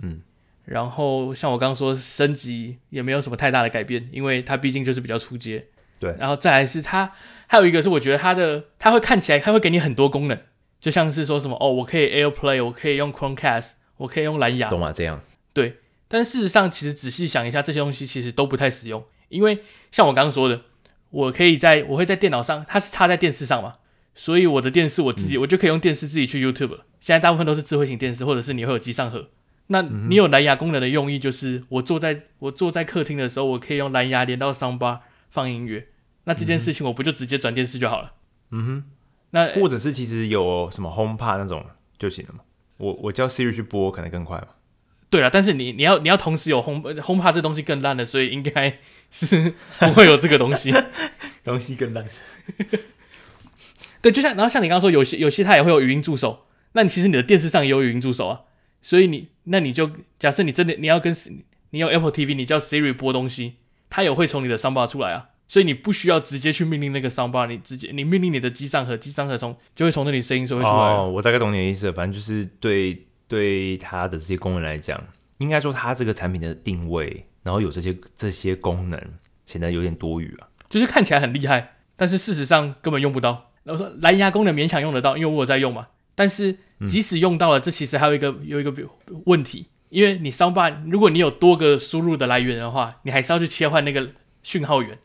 [0.02, 0.20] 嗯。
[0.64, 5.66] 然后像我刚刚说，升级也没有什么太大的改变，因为它毕竟就是比较初阶。
[6.00, 7.12] 对，然后再来是它，
[7.46, 10.38] 还有一个是我觉得它的，它会看起来，它会给你很多功能，
[10.80, 14.92] 就像是说什么哦，我可以 AirPlay，我可以用 Chromecast，我可以用蓝牙，懂吗？
[14.92, 15.20] 这样。
[15.52, 15.76] 对，
[16.08, 19.60] 但事实上其实仔细想一下，这些东西其实都不太实用，因为
[19.92, 20.62] 像我刚刚说的，
[21.10, 23.74] 我可以在我会在电脑上，它是插在电视上嘛，
[24.14, 26.86] 所以我的电视我自己、嗯、我就可以用电视自己去 YouTube 了。
[27.00, 29.28] 现在大部分都是智慧型电视，或者是你会有机上盒。
[29.68, 35.00] 那你有蓝牙功能的用意，就是我坐在我坐在客厅的时候，我可以用蓝牙连到 soundbar
[35.30, 35.88] 放音乐。
[36.24, 38.12] 那这件事情我不就直接转电视就好了？
[38.50, 38.84] 嗯哼。
[39.30, 41.66] 那或者是其实有什么 HomePod 那种
[41.98, 42.40] 就行了嘛？
[42.76, 44.48] 我我叫 Siri 去播可能更快嘛？
[45.10, 48.78] 对了，但是你你要你要同时有 Home HomePod 这东西更烂的，所以应该
[49.10, 50.72] 是不会有这个东西。
[51.42, 52.06] 东西更烂。
[54.00, 56.46] 对，就像然后像你刚刚说，有些有些它也会有语音助手。
[56.72, 58.40] 那你其实你的电视上也有语音助手啊。
[58.84, 61.10] 所以你，那你就假设你真的你要跟
[61.70, 63.54] 你有 Apple TV，你叫 Siri 播东西，
[63.88, 65.30] 它也会从你的 Soundbar 出来啊。
[65.48, 70.74] 所以你不需要直接去命令那个 Soundbar，你直接你命令你的机上盒，机上盒从就会从那里声音就会出来。
[70.74, 75.02] 哦，我大概懂你的意思了，反正就是对对它的这些功能来讲，
[75.38, 79.00] 应该说它这个产品的定位，然后有这些这些功能，
[79.46, 80.48] 显得有点多余啊。
[80.68, 83.52] 就是看起来很厉害，但是事实上根本用不到。
[83.62, 85.88] 然后说蓝牙功能勉强用得到，因为我有在用嘛。
[86.14, 88.72] 但是即使用到了，嗯、这其实还有一个有一个
[89.26, 94.10] 问题，因为你 Soundbar 如果你有多个输入的来源的话，你还是要去切换那个
[94.42, 94.98] 讯号源。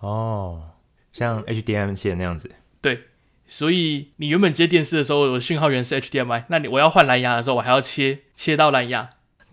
[0.00, 0.70] 哦，
[1.12, 2.50] 像 HDMI 线那样子。
[2.80, 3.04] 对，
[3.46, 9.10] 所以你原本接电视的时候，我的讯号源是 HDMI，那你我要换蓝牙的时候，我还要切切到蓝牙。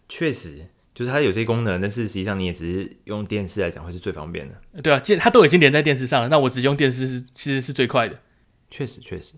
[0.09, 4.81] 确实，就是它有些功能，但是实际上你也只是用电视来讲会是最方便的。
[4.81, 8.19] 对啊，既然它都已经连在电视上了，那我直接用电视是其实是最快的。
[8.69, 9.35] 确实，确实。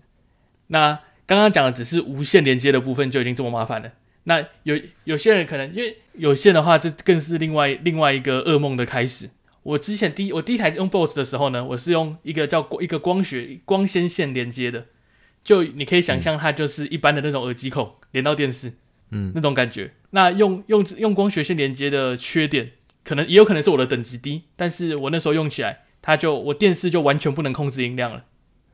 [0.66, 3.92] 那刚刚讲的只是无线连接的部分就已经这么麻烦了。
[4.24, 9.30] 那有有些人可能因为有线的话，这更是另外另外一个噩梦的开始。
[9.62, 14.86] 我之前第一我第一台用 BOSS 的时候呢，我是用一个叫一个光学光纤线连接的，
[15.42, 18.72] 就你可以想象它就是一般的那种耳机孔连到电视，
[19.10, 19.92] 嗯，那种感觉。
[20.10, 28.24] 那用用用光学线连接的缺点，可能也有可能是我的等级低，但是我那时候用起来，它就我电视就完全不能控制音量了。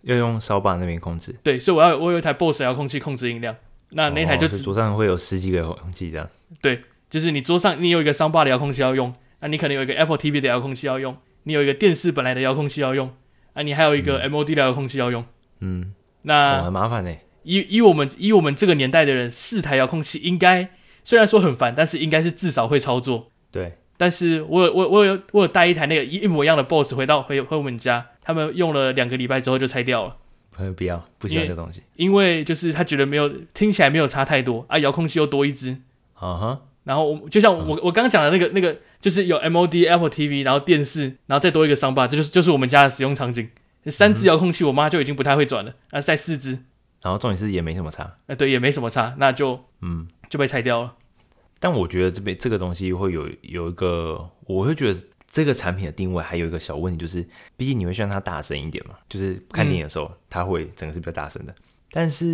[0.03, 3.55] 要用扫把那边控制，对，所以我要我有一台 BOSS 遥控器控制音量，
[3.91, 6.29] 那那台就桌上会有十几个遥控器这样。
[6.61, 13.15] 对，就是你桌上你有一个 Soundbar 的遥控器要用，那你可能有一个 Apple TV 的遥控器要用，你有一个电视本来的遥控器要用，
[13.53, 15.25] 啊，你还有一个 MOD 的遥控器要用，
[15.61, 17.15] 嗯，那、哦、很麻烦呢。
[17.43, 20.71] 以以我们以我们这个年代的人，四台遥控器应该
[21.03, 23.31] 虽然说很烦，但是应该是至少会操作。
[23.51, 28.07] 对，但是我有我我有我有带一台那个一一模一样的 BOSS 回到回回我们家。
[28.23, 30.17] 他们用了两个礼拜之后就拆掉了，
[30.57, 31.83] 没有必要，不喜欢这东西。
[31.97, 35.77] 因为就是他觉得没有听起来没有差太多啊，遥控器又多一只，
[36.15, 36.61] 啊哈。
[36.85, 43.51] 然后我就像我我刚刚讲的那个那个，就是有 MOD Apple TV，然后电视，然后再多一个 Soundbar，这就是就是我们家的使用场景。
[43.87, 46.53] 三只遥控器，我妈就已经不太会转了，啊，再四只，
[47.03, 50.95] 然后重点是也没什么差，啊，对，也没什么差，那就嗯就被拆掉了。
[51.61, 55.01] 但我觉得这边这个东西会有有一个，我会觉得。
[55.33, 57.25] 这个产品的定位还有一个小问题，就是
[57.57, 61.55] 毕竟你会希望它大声一点嘛，就是看电影的时候，嗯、它会整个是比较大声的。
[61.93, 62.27] 但是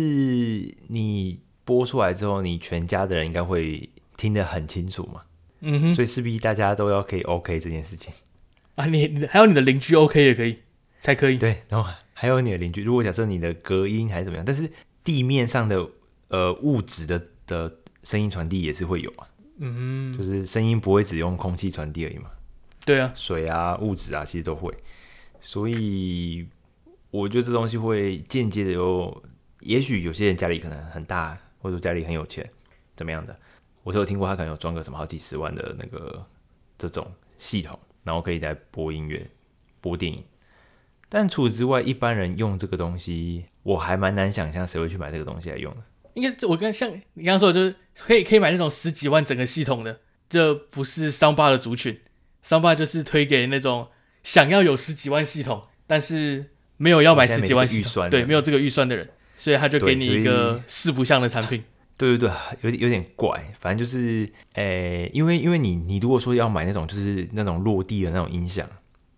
[0.87, 3.87] 你播出来之后，你全家的人应该会
[4.17, 5.21] 听得很清楚嘛，
[5.59, 8.11] 嗯哼，所以势必大家都要可以 OK 这件事情
[8.73, 8.87] 啊。
[8.87, 10.57] 你还有你的邻居 OK 也可以，
[10.99, 11.37] 才可以。
[11.37, 14.67] 对，然后还有你的邻居，如果假设你的隔音还是怎么样，但是
[15.03, 15.87] 地面上的
[16.29, 22.31] 呃物质的的声音传递也是会有啊，嗯哼，就是声音不会只用空气传递而已嘛。
[22.85, 24.73] 对啊，水啊，物质啊，其实都会，
[25.41, 26.47] 所以
[27.11, 29.21] 我觉得这东西会间接的有，
[29.59, 32.49] 也许有些人家里可能很大，或者家里很有钱，
[32.95, 33.37] 怎么样的，
[33.83, 36.25] 我是有听过他可能有装个什么好几十万的那个
[36.77, 39.29] 这种系统，然后可以来播音乐、
[39.81, 40.23] 播电影。
[41.09, 45.81] 但除此之外，一般人用这个东西，我还蛮难想象谁会去买这个东西来用的。
[46.13, 51.99] 应该我刚像你刚刚说的，就是可以可以买那种十几万整个系统的，这不是 Soundbar 的族群。
[52.43, 53.89] Soundbar 就是推给那种
[54.23, 61.63] 想要有十几万系统，但是没有要买十几万预算，对，没有这个预算的人，所以他就给你一个四不像的产品。
[61.97, 62.31] 对对对，
[62.61, 68.69] 有点有点怪，反正就是，诶、欸，因为因为你你如果说要买那种就是那种落地的那种音响，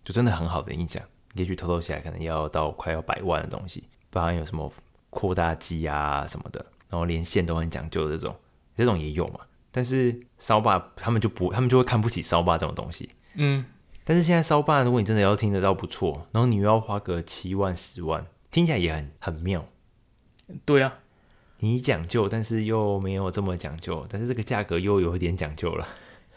[0.02, 1.02] 就真的很好的音响，
[1.34, 4.72] 也许偷偷起来可能要到快要百万的东西，包含有什么
[5.10, 8.34] 扩大机啊什么的，然后连线都很讲究的这种，
[8.80, 9.40] 这种也有嘛。
[9.70, 13.10] 但是 Soundbar 他们就不，他们就会看不起 Soundbar 这种东西。
[13.34, 13.64] 嗯，
[14.02, 19.68] 但是现在 Soundbar 如果你真的要听得到不错，然后你又要花个七万十万，听起来也很很妙。
[20.64, 20.94] 对啊，
[21.60, 25.86] 你讲究，但是又没有这么讲究，但是这个价格又有一点讲究了，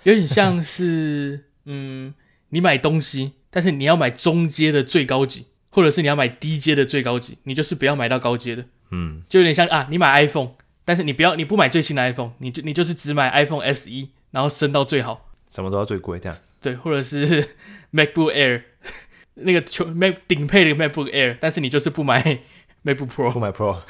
[0.03, 2.13] 有点像是 嗯，
[2.49, 8.65] 你买东西，但是你要买中阶的最高级，或者是你要买低阶的最高级，你就是不要买到高阶的。
[8.91, 10.51] 嗯，就有点像啊，你买 iPhone。
[10.85, 13.89] 但是你不要，你不买最新的 iPhone，你就你就是只买 iPhone SE，
[14.31, 16.37] 然后升到最好，什么都要最贵这样。
[16.61, 17.55] 对，或者是
[17.93, 18.63] MacBook Air，
[19.35, 22.21] 那个球 Mac 顶配的 MacBook Air，但是你就是不买
[22.83, 23.81] MacBook Pro，不买 Pro。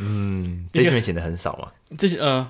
[0.00, 1.72] 嗯，这里面显得很少嘛。
[1.96, 2.46] 这些嗯，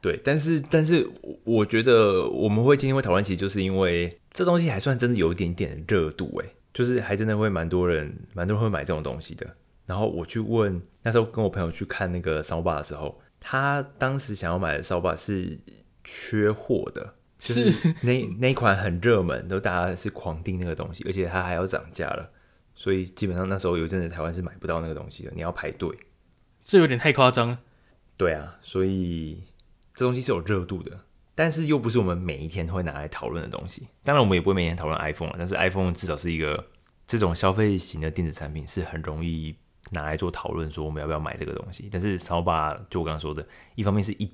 [0.00, 1.08] 对，但是但是
[1.44, 9.46] 我觉得我们会今天会讨论，其实就是因为这东西还算真的有一点点热度诶，就是还真的会蛮多人蛮多人会买这种东西的。
[9.86, 15.58] 然后我去问，那时候跟我朋友去看那个 Soundbar 的时候，他当时想要买的 Soundbar 是
[16.02, 22.28] 缺货的，就是那那一款很热门，都大家是狂订那个东西，而且它还要涨价了，
[22.74, 25.88] 所以基本上那时候有一阵子台湾是买不到那个东西的，你要排队，
[26.64, 27.60] 这有点太夸张了。
[28.16, 29.44] 对啊，所以
[29.94, 31.00] 这东西是有热度的，
[31.34, 33.86] 但是又不是我们每一天都会拿来讨论的东西。
[34.02, 36.66] 当然，我们也不会每天讨论 iPhone 啊，但是 iPhone 至少是一个
[37.06, 39.54] 这种消费型的电子产品，是很容易。
[39.90, 41.88] 拿来做讨论，说我们要不要买这个东西。
[41.90, 44.30] 但是 Soundbar 就我刚刚说的，一方面是一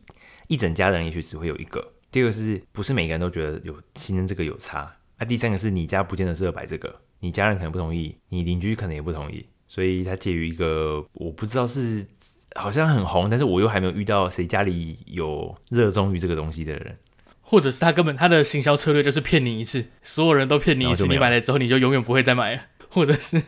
[0.49, 4.97] 一整家人也许只会有一个，第二个是不是每个人都觉得有新增这个有差？
[5.19, 12.07] 啊，第三个是你家不见得适合摆这个，你家人可能不同意，你邻居可能也不同意，所以它介于一个我不知道是
[12.55, 16.99] 好像很红，但是我又还没有遇到谁家里有热衷于这个东西的人。
[17.45, 22.63] 或者是他根本他的行销策略就是骗你一次，所有人都骗你一次，你买了之后你就永远不会再买了。
[22.95, 23.43] 或者是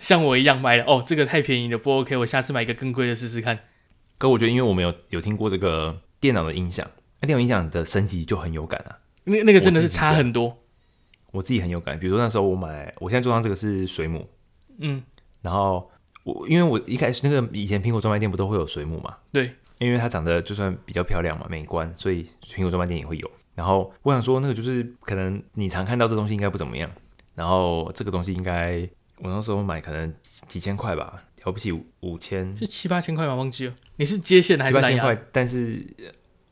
[0.00, 3.60] 像我一样买了，哦，这个太便宜了，不 OK，我下次买一个更贵的试试看。
[4.18, 6.84] 可我觉得，因为我们有有听过这个电脑的音响，
[7.20, 8.98] 那电脑音响的升级就很有感啊。
[9.24, 10.46] 那那个真的是差很多。
[10.46, 10.58] 我，
[11.34, 14.28] 我自己很有感，比如说那时候我买，我现在桌上这个是水母，
[14.80, 15.00] 嗯，
[15.40, 15.88] 然后
[16.24, 19.16] 我因为我一开始那个以前苹果专卖店不都会有水母嘛？
[19.30, 23.30] 对，因为它长得就算比较漂亮嘛，美观，所以苹果专卖店也会有。
[23.54, 26.90] 然后我想说，那个就是可能你常看到这东西应该不怎么样。
[27.34, 30.12] 然后这个东西应该我那时候买可能
[30.46, 33.34] 几千块吧，了不起五千，是七八千块吗？
[33.34, 33.74] 忘记了。
[33.96, 34.96] 你是接线的还是蓝牙？
[34.96, 35.84] 七八千块，但是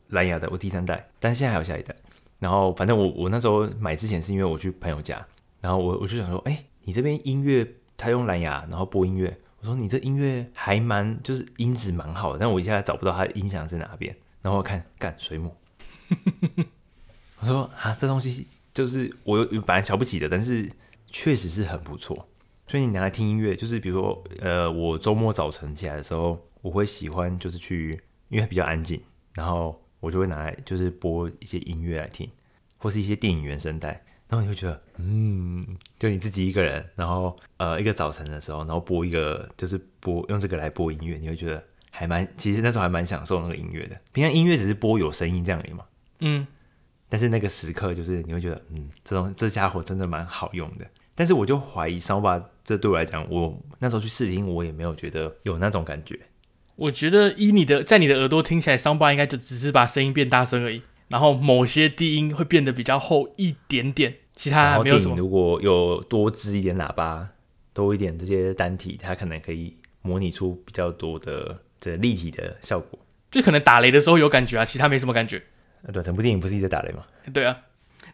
[0.07, 1.95] 蓝牙的，我第三代，但是现在还有下一代。
[2.39, 5.25] 然后反正我我那时候买之前是因为我去朋友家，
[5.61, 7.67] 然后我我就想说，哎，你这边音乐
[7.97, 14.15] 他用蓝牙，然后播音乐，我说你这音乐还蛮就是音质蛮好的，但我一下子找不到它的音响在哪边。
[14.41, 15.53] 然后我看干水母。
[17.39, 18.47] 我说啊，这东西
[18.79, 20.71] 就是我有本来瞧不起的，但是
[21.07, 22.29] 确实是很不错。
[22.65, 27.99] 所以你拿来听音乐，就是比如说，呃，我周末早晨起来的时候，我会喜欢就是去，
[28.29, 29.01] 因为比较安静，
[29.33, 32.29] 然后我就会拿来就是播一些音乐来听，
[32.77, 35.65] 或是一些电影原声带，然后你会觉得，嗯，
[35.97, 41.61] 就你自己一个人，然后呃，一个早晨的时候，然后播一个就是播用这个来播音乐，你会觉得
[41.91, 43.99] 还蛮，其实那时候还蛮享受那个音乐的。
[44.13, 45.83] 平常音乐只是播有声音这样而已嘛，
[46.19, 46.47] 嗯。
[47.09, 50.85] 但是那个时刻，就是你会觉得，嗯，这种这家伙真的蛮好用的。
[51.15, 56.17] 但是我就怀疑，Soundbar 这对我来讲，我那时候去试听，我也没有觉得有那种感觉。
[56.75, 65.17] 我觉得以你的在你的耳朵听起来，Soundbar 应该就只是把声音变大声而已，然后某些低音会变得比较厚一点点，其他没有什么。
[65.17, 67.27] 如果有多支一点喇叭，
[67.73, 72.97] 多一点这些单体，它可能可以模拟出比较多的这立体的效果。
[73.29, 75.43] 就可能打雷的时候有感觉啊，其他没什么感觉。
[75.93, 77.05] 对，整部电影不是一直在打雷吗？
[77.33, 77.57] 对啊，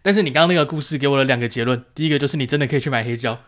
[0.02, 3.40] 但是你刚刚那个故事给我了两个结论，第一个就是你真的可以去买黑胶，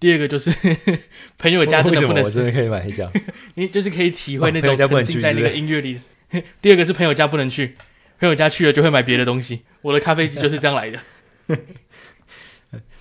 [0.00, 0.50] 第二个就是
[1.38, 3.10] 朋友家真的不能，我真的可以买黑胶，
[3.54, 6.00] 你就是可以体会那种沉浸在那个音乐里。
[6.60, 7.76] 第二个是朋友家不能去，
[8.18, 9.62] 朋友家去了就会买别的东西。
[9.82, 10.98] 我的咖啡机就是这样来的。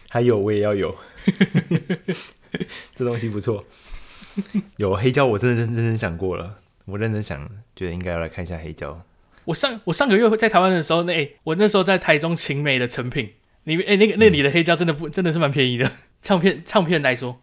[0.09, 0.95] 还有我也要有，
[2.93, 3.65] 这东西不错。
[4.77, 9.01] 有黑胶，我真的认真真想过了，我认真想，觉得应该要来看一下黑胶。
[9.45, 13.33] 我上我上个月在台湾的时候，那、欸、我那时候在台中晴美的成品。
[13.63, 15.91] 里面，哎、欸，那个那里的黑胶真的不真的是蛮便宜的，
[16.21, 17.41] 唱片唱片来说，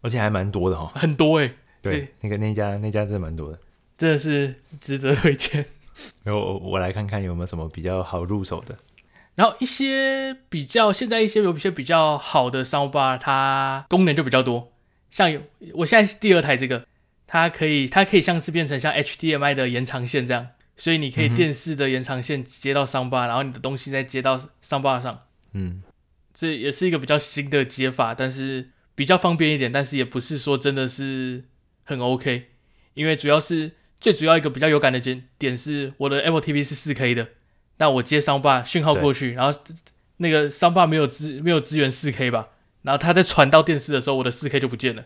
[0.00, 3.58] 而且还蛮多的哈，很多哎、欸，对，欸、那个那家那家真的蛮多的，
[3.98, 5.66] 真的是值得推荐。
[6.24, 8.78] 然后我来看看有没有什么比较好入手的，
[9.34, 14.72] 然后一些比较现在一些有一些比较好的 Soundbar，它功能就比较多，
[15.10, 15.42] 像有
[15.74, 16.86] 我现在是第二台这个，
[17.26, 20.48] 它可以它可以像是变成像 HDMI 的延长线这样。
[20.82, 25.26] 所以你可以电视的延长线接到 Soundbar，、嗯、然后你的东西再接到 Soundbar 上。
[25.52, 25.80] 嗯，
[26.34, 31.44] 这也是一个比较新的接法，但是比较方便一点，但是也不是说真的是
[31.84, 32.48] 很 OK。
[32.94, 37.28] 因为主要是最主要一个比较有感的点点是，我的 Apple TV 是 4K 的，
[37.76, 39.56] 那我接 Soundbar 讯号过去，然后
[40.16, 42.48] 那个 Soundbar 没有支没有支援 4K 吧，
[42.82, 45.04] 然后它在传到电视的时候，我的 4K 就不见了。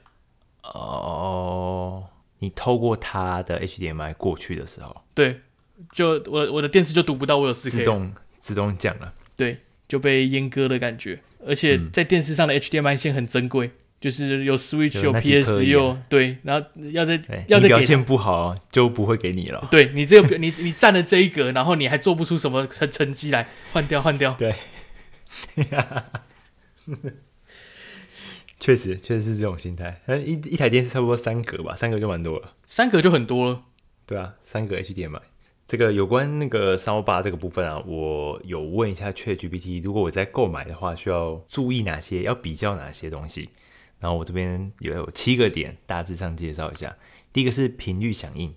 [0.62, 2.08] 哦，
[2.38, 5.42] 你透过它的 HDMI 过去的时候，对。
[5.92, 9.58] 就我我的电视就读不到我有四 K，自动自动降了，对，
[9.88, 11.20] 就被阉割的感觉。
[11.46, 13.70] 而且在电视上的 HDMI 线很珍贵，
[14.00, 19.68] 就是有 Switch 有 PS 有对，然后要在要在表现不好就不会给你了。
[19.70, 24.34] 对你这个你你占了这一格，然后你还做不出什么成成绩来，换掉换掉。
[24.34, 24.54] 对，
[28.58, 30.00] 确实确实是这种心态。
[30.24, 33.62] 一一台电视差不多三格吧，三格就蛮多了，三格就很多了。
[34.04, 35.20] 对啊，三格 HDMI。
[35.68, 43.50] 这个有关那个 Soundbar 这个部分啊，我有问一下 ChatGPT，如果我在购买的话，需要注意哪些，要比较哪些东西。
[43.98, 46.96] 然后我这边有有七个点，大致上介绍一下。
[47.32, 48.54] 第一个是频率响应，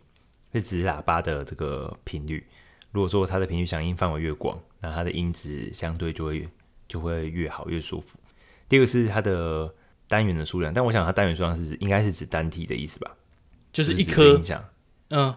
[0.53, 2.45] 是指喇叭的这个频率。
[2.91, 6.47] 如果说它的频率响应范围越广，那它的音质相对就会
[6.87, 8.19] 就会越好，越舒服。
[8.67, 9.73] 第二个是它的
[10.07, 13.15] 单元的数量，但我想它单元数量是应该是指单体的意思吧？
[13.73, 14.63] 就是一颗音响，
[15.09, 15.33] 嗯。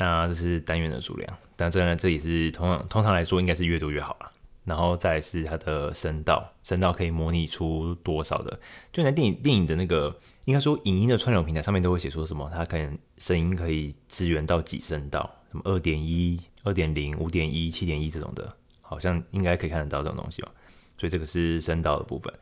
[0.00, 4.32] 那这是单元的数量，但这呢，这也是通常通常来说应该是越多越好了。
[4.64, 8.58] 然后再是它的声道，声道可以模拟出多少的？
[8.92, 20.50] 就连电影电影的那个，应该说影音的串流平台上面都会写说什么，它可能声音可以支援到几声道，什么二点一、二点零、五点一、七点一这种的，好像应该可以看得到这种东西吧。
[20.96, 22.32] 所以这个是声道的部分。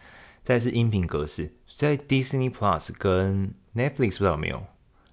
[0.44, 4.64] 再是音频格式，在 Disney Plus 跟 Netflix 不知道有没有，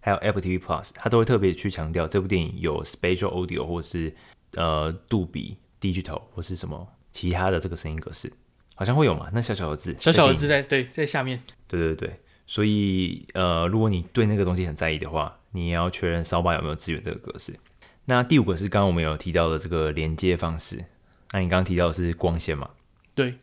[0.06, 4.16] 还有 Apple TV Plus，它都会特别去强调这部电影有 Spatial Audio 或是
[4.54, 8.32] 呃杜比 Digital 或是什么其他的这个声音格式，
[8.76, 9.32] 好像会有嘛？
[9.34, 11.42] 那小小的字，小小的字在对在下面。
[11.68, 17.56] 对对对，所以呃，如果你对那个东西很在意的话，你也要确认扫把有没有支援这个格式。
[18.06, 20.86] 那第五个是刚刚我们有提到的这个连接方式，
[21.32, 22.70] 那你刚刚提到的是光纤嘛？
[23.16, 23.34] 对。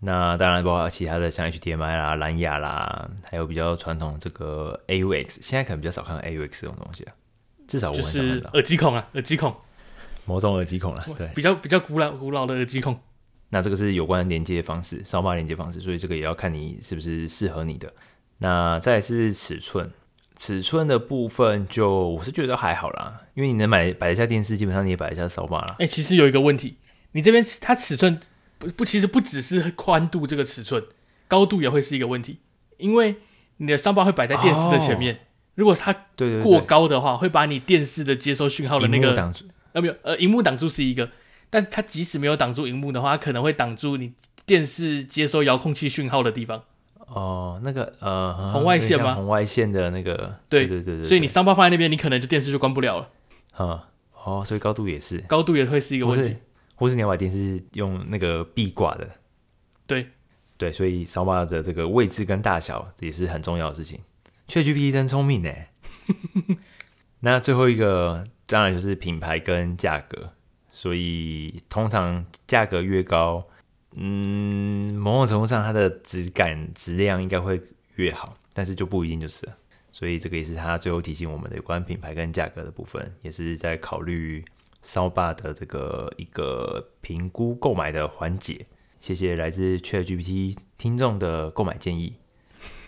[0.00, 7.14] 那当然包括其他的像 HDMI 啦、蓝牙啦，还有比较传统这个 AUX，现在可能比较少看到 AUX 这种东西啊。
[7.66, 8.50] 至少我很少看到。
[8.50, 9.56] 耳机孔啊，耳机孔，
[10.26, 12.96] 某种耳机孔了，对，比较比较古老古老的耳机孔。
[13.48, 17.90] 那这个是有关连接方式，扫码连接方式，所以这个也要看你是不是适合你的。
[18.38, 19.90] 那再是尺寸，
[20.36, 25.76] 尺寸的部分就我是觉得还好啦，因为你能买摆一下电视，基本上你也摆一下扫码啦。
[25.78, 26.76] 哎、欸，其实有一个问题，
[27.12, 28.20] 你这边它尺寸。
[28.58, 30.82] 不不，其实不只是宽度这个尺寸，
[31.28, 32.38] 高度也会是一个问题，
[32.78, 33.16] 因为
[33.58, 35.18] 你的伤疤会摆在电视的前面，哦、
[35.54, 35.92] 如果它
[36.42, 39.44] 过高的话，对对对，会把你电视的接收讯号的那个挡住。
[39.72, 41.10] 呃，没有，呃，荧幕挡住是一个，
[41.50, 44.12] 但它即使没有挡住荧幕的话，它可能会挡住你
[44.46, 46.62] 电视接收遥控器讯号的地方。
[47.08, 49.14] 哦，那个呃，红外线吗？
[49.14, 53.08] 红外线的那个，对对对所以你伤疤放在那边，你可能就电视就关不了了。
[53.58, 53.78] 嗯，
[54.24, 56.36] 哦，所以高度也是，高度也会是一个问题。
[56.76, 59.10] 或是你要把电视用那个壁挂的，
[59.86, 60.06] 对
[60.58, 63.98] 对，所以烧吧的这个位置跟大小也是很重要的事情。
[64.46, 65.50] ChatGPT 真聪明呢。
[67.20, 70.32] 那最后一个当然就是品牌跟价格，
[70.70, 73.46] 所以通常价格越高，
[73.94, 77.60] 嗯，某种程度上它的质感质量应该会
[77.96, 79.56] 越好，但是就不一定就是了。
[79.92, 84.44] 所以这个也是他最后提醒我们的有关品牌跟价格的部分，也是在考虑。
[84.86, 88.66] 烧霸的这个一个评估购买的环节，
[89.00, 92.14] 谢谢来自 ChatGPT 听众的购买建议。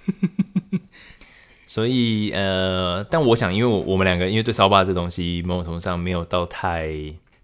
[1.66, 6.94] 所以呃，但我想，因为我我们两个因为对烧霸这东西某种程度上没有到太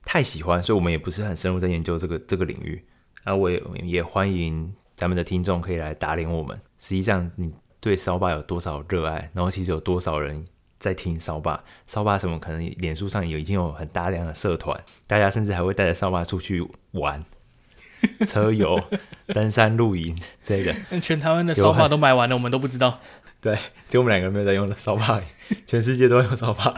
[0.04, 2.80] 太喜欢，所以我们也不是很深入在研究这个这个领域。
[3.24, 6.56] 啊，我也也欢迎咱们的听众可以来打脸我们。
[6.78, 9.30] 实际上，你对烧霸有多少热爱？
[9.34, 10.44] 然后其实有多少人？
[10.84, 17.24] 在听扫把，扫把什么可能脸书上有已经有很大量的社团，大家甚至还会带着扫把出去玩、
[18.26, 18.78] 车游、
[19.32, 21.00] 登山、露营这个。
[21.00, 23.00] 全台湾的扫把都买完了，我们都不知道。
[23.40, 23.54] 对，
[23.88, 25.22] 只有我们两个人没有在用的扫把，
[25.66, 26.76] 全世界都用扫把，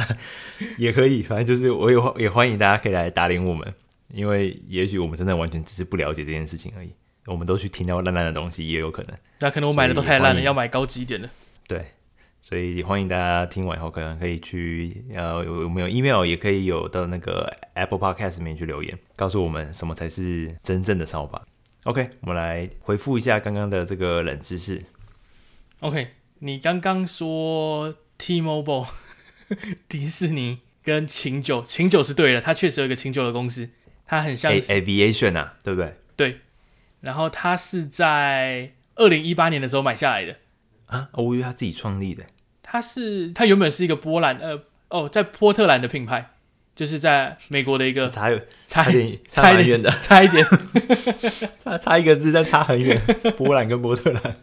[0.78, 1.24] 也可以。
[1.24, 3.74] 反正就是我也也欢迎大家可以来打脸我们，
[4.14, 6.92] 因为也许我们真的完全只是不了解这件事情而已。
[7.24, 9.16] 我们都去听到烂烂的东西，也有可能。
[9.40, 11.28] 那可能我买的都太烂了，要买高级一点的。
[11.66, 11.86] 对。
[12.49, 21.44] 所以欢迎大家听完以后，可能可以去呃有有没有 email，也可以有到那个 Apple Podcast 里面去留言，告诉我们什么才是真正的扫把。
[21.86, 24.84] OK，我们来回复一下刚刚的这个冷知识。
[25.80, 26.07] OK，
[26.38, 28.86] 你刚刚说 T-Mobile、
[29.88, 33.68] 迪士尼跟琴酒，琴酒是对的，它确实有一个琴酒的公司，
[34.07, 35.97] 它很像 Aviation 啊，对不对？
[36.14, 36.40] 对。
[37.01, 40.36] 然后它是在二零一八年的时候买下来的
[40.86, 42.22] 啊，我以为他自己创立的。
[42.69, 46.31] 它是，它原本是一个波兰，呃，哦，在波特兰的品牌，
[46.75, 50.45] 就是在美国的一个， 差有 差一点， 差很远的，差一点，
[51.62, 53.01] 差差一个字，但差很远。
[53.37, 54.37] 波兰跟波特兰，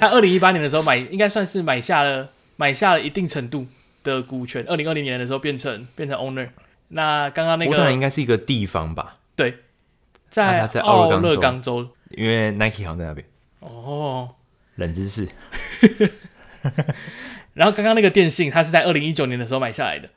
[0.00, 3.66] 他二零一八年的时候买，应该算是买下了买下了一定程度
[4.02, 4.64] 的股权。
[4.66, 6.48] 二零二零年的时候变成变成 owner。
[6.88, 9.14] 那刚刚那个波特兰应该是一个地方吧？
[9.36, 9.58] 对，
[10.30, 13.26] 在奥勒冈州，因为 Nike 好像在那边。
[13.60, 14.30] 哦，
[14.76, 15.28] 冷知识。
[17.54, 20.10] 然后刚刚那个电信，它是在二零一九年的时候买下来的。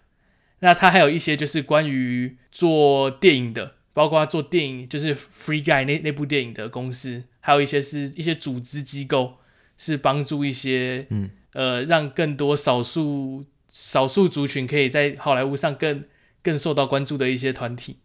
[0.60, 9.38] 那它还有一些就是关于做电影的，包括做电影就是 Free Guy 那那部电影的公司，还有一些是一些组织机构，
[9.78, 16.04] 是帮助一些嗯呃让更多少数少数族群可以在好莱坞上更
[16.42, 17.98] 更受到关注的一些团体。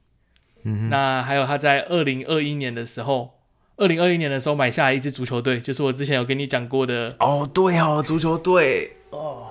[0.64, 3.38] 嗯，那还有他在二零二一年的时候。
[3.78, 9.50] 二零二一年的时候买下来一支足球队，就是我之前有跟你讲过的哦，对哦，足球队哦，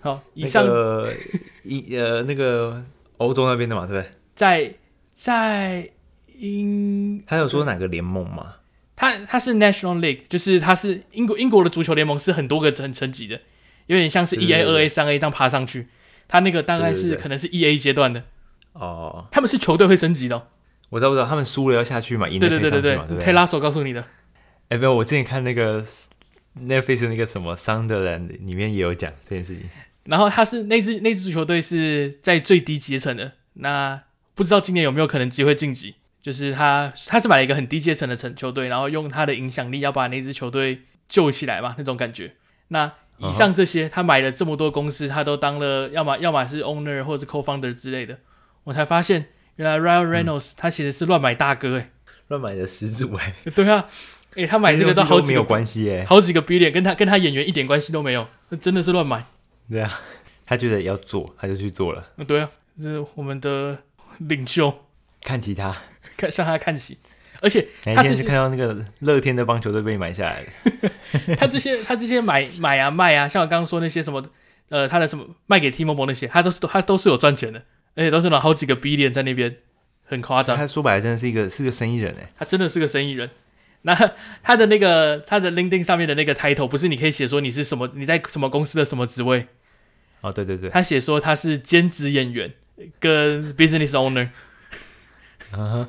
[0.00, 0.64] 好，以上
[1.64, 2.84] 一、那个、 呃那个
[3.16, 4.12] 欧洲那边的嘛，对不对？
[4.34, 4.74] 在
[5.12, 5.90] 在
[6.38, 8.56] 英，他有说哪个联盟吗？
[8.94, 13.40] 他他是 National League，就是他是英国英国的足球联盟，是很多个层层级的，
[13.86, 15.88] 有点像是一 A、二 A、三 A 这样爬上去。
[16.28, 18.22] 他那个大概是对对对对可能是 E A 阶段的
[18.74, 20.42] 哦，他们是球队会升级的、哦。
[20.90, 22.28] 我知道，不知道他们输了要下去嘛？
[22.28, 23.04] 赢了可以上去嘛？
[23.06, 23.24] 对不对？
[23.24, 24.04] 可以拉手告诉你的。
[24.68, 25.84] 哎，不要，我之前看那个
[26.58, 29.68] Netflix 那个什么 Sunderland 里面也有讲这件事情。
[30.04, 34.02] 然后他是那支那支足球队是在最低阶层的，那
[34.34, 35.96] 不知道今年有没有可能机会晋级？
[36.22, 42.34] 就是他他是买了一个很低阶层的成球队，然后用他的影响力要把那支球队救起来嘛，那种感觉。
[42.68, 48.18] 那以上这些，他买了这么多公司，他都当了要么要么是 owner 或者是 co-founder 之类的，
[48.64, 51.90] 我才发现原来 Ryan Reynolds、嗯、他其实是乱买大哥哎，
[52.28, 53.86] 乱买的始祖哎，对啊，
[54.36, 59.24] 哎他买这个都好几个没有关系哎，好几个 billion 跟他跟他演员一点关系都没有，那真的是乱买。
[59.68, 60.00] 对啊，
[60.46, 62.04] 他觉得要做他就去做了。
[62.26, 62.48] 对啊，
[62.80, 63.78] 这是我们的
[64.18, 64.86] 领袖，
[65.22, 65.76] 看其他，
[66.16, 66.98] 看向他看齐。
[67.42, 70.46] 而且他这是看到那个乐天的棒球队被买下来了。
[71.40, 74.22] 他这些他这些买买啊卖啊，像我刚刚说那些什么，
[74.68, 77.62] 呃，他的什么卖给 T-Mobile 那些，他都是他都是有赚钱的，
[77.94, 79.56] 而且都是拿好几个 billion 在那边，
[80.04, 80.54] 很夸张。
[80.54, 83.30] 他说白了，真的是一个是个生意人哎，他真的是个生意人。
[83.82, 84.12] 那
[84.42, 89.46] 他的那个他的 LinkedIn 上面的那个 title 不是你可以写说你是什么，你在什么公司的什么职位？
[90.20, 92.52] 哦，对对对，他写说他是兼职演员
[92.98, 94.28] 跟 business owner。
[95.52, 95.88] 嗯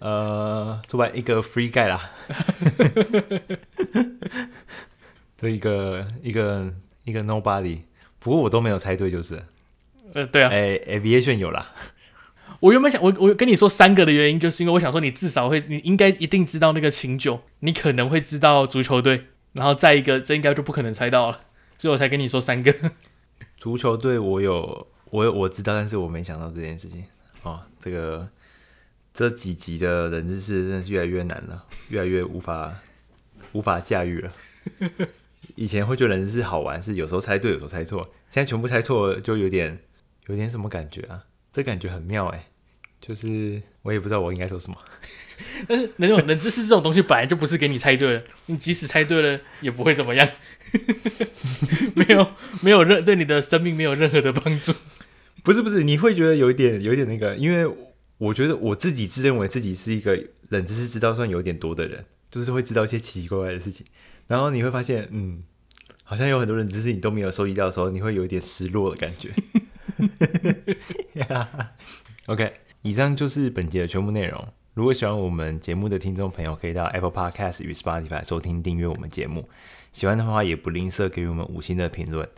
[0.00, 2.10] 呃，出版一个 free guy 啦，
[5.36, 6.72] 这一个一个
[7.04, 7.80] 一个 nobody，
[8.18, 9.42] 不过我都没有猜对，就是，
[10.12, 11.72] 呃，对啊，哎，aviation 有啦。
[12.64, 21.40] 我原本想，我我跟你说三个的原因，就是因为我想说你至少会，你应该一定知道那个琴酒，你可能会知道足球队，然后再一个，这应该就不可能猜到了，
[21.76, 22.74] 所以我才跟你说三个。
[23.58, 27.04] 足球队我有，我有我知道，但是我没想到这件事情
[27.42, 28.28] 哦，这个。
[29.12, 32.74] 这几集的人知识真的是越来越难了，越来越无法
[33.52, 34.32] 无法驾驭了。
[35.54, 38.10] 以前会觉得人知识好玩，是有时候猜对，有时候猜错。
[38.28, 39.78] 现在全部猜错，就有点
[40.26, 41.26] 有点什么感觉啊？
[41.52, 42.46] 这感觉很妙哎，
[43.06, 44.78] 就是我也不知道我应该说什么。
[45.68, 50.28] 但是能有冷知识这种东西本来就不是给你猜对了，你即使猜对了也不会怎么样，
[51.94, 52.32] 没有
[52.62, 54.72] 没有任对你的生命没有任何的帮助。
[55.42, 57.70] 不是不是，你会觉得有一点有一点那个，因为。
[58.18, 60.16] 我觉得我自己自认为自己是一个
[60.50, 63.84] 冷知识知道算有点多的人，就是会知道一些奇奇怪怪的事情。
[64.28, 65.42] 然后你会发现，嗯，
[66.04, 69.30] 好像有很多冷知识你都没有收集到的时候，你会有一点失落的感觉。
[71.16, 71.48] yeah.
[72.26, 72.52] OK，
[72.84, 74.46] 以上就是本集的全部内容。
[74.74, 79.48] 如果喜欢我们节目的听众朋友，可以到 Apple Podcast 与 Spotify 收听订阅我们节目。
[79.90, 82.28] 喜欢的话，也不吝啬给予我们五星的评论。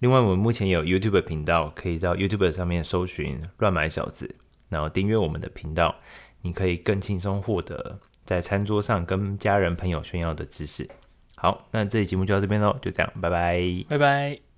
[0.00, 4.34] 另外，我们目前有 YouTube 频道，可以到 YouTube 上面搜寻“乱买小子”。
[4.68, 5.94] 然后订阅我们的频道，
[6.40, 10.90] 你可以更轻松获得在餐桌上跟家人朋友炫耀的知识。
[11.36, 14.51] 好，那这期节目就到这边喽，就这样，拜拜，拜拜。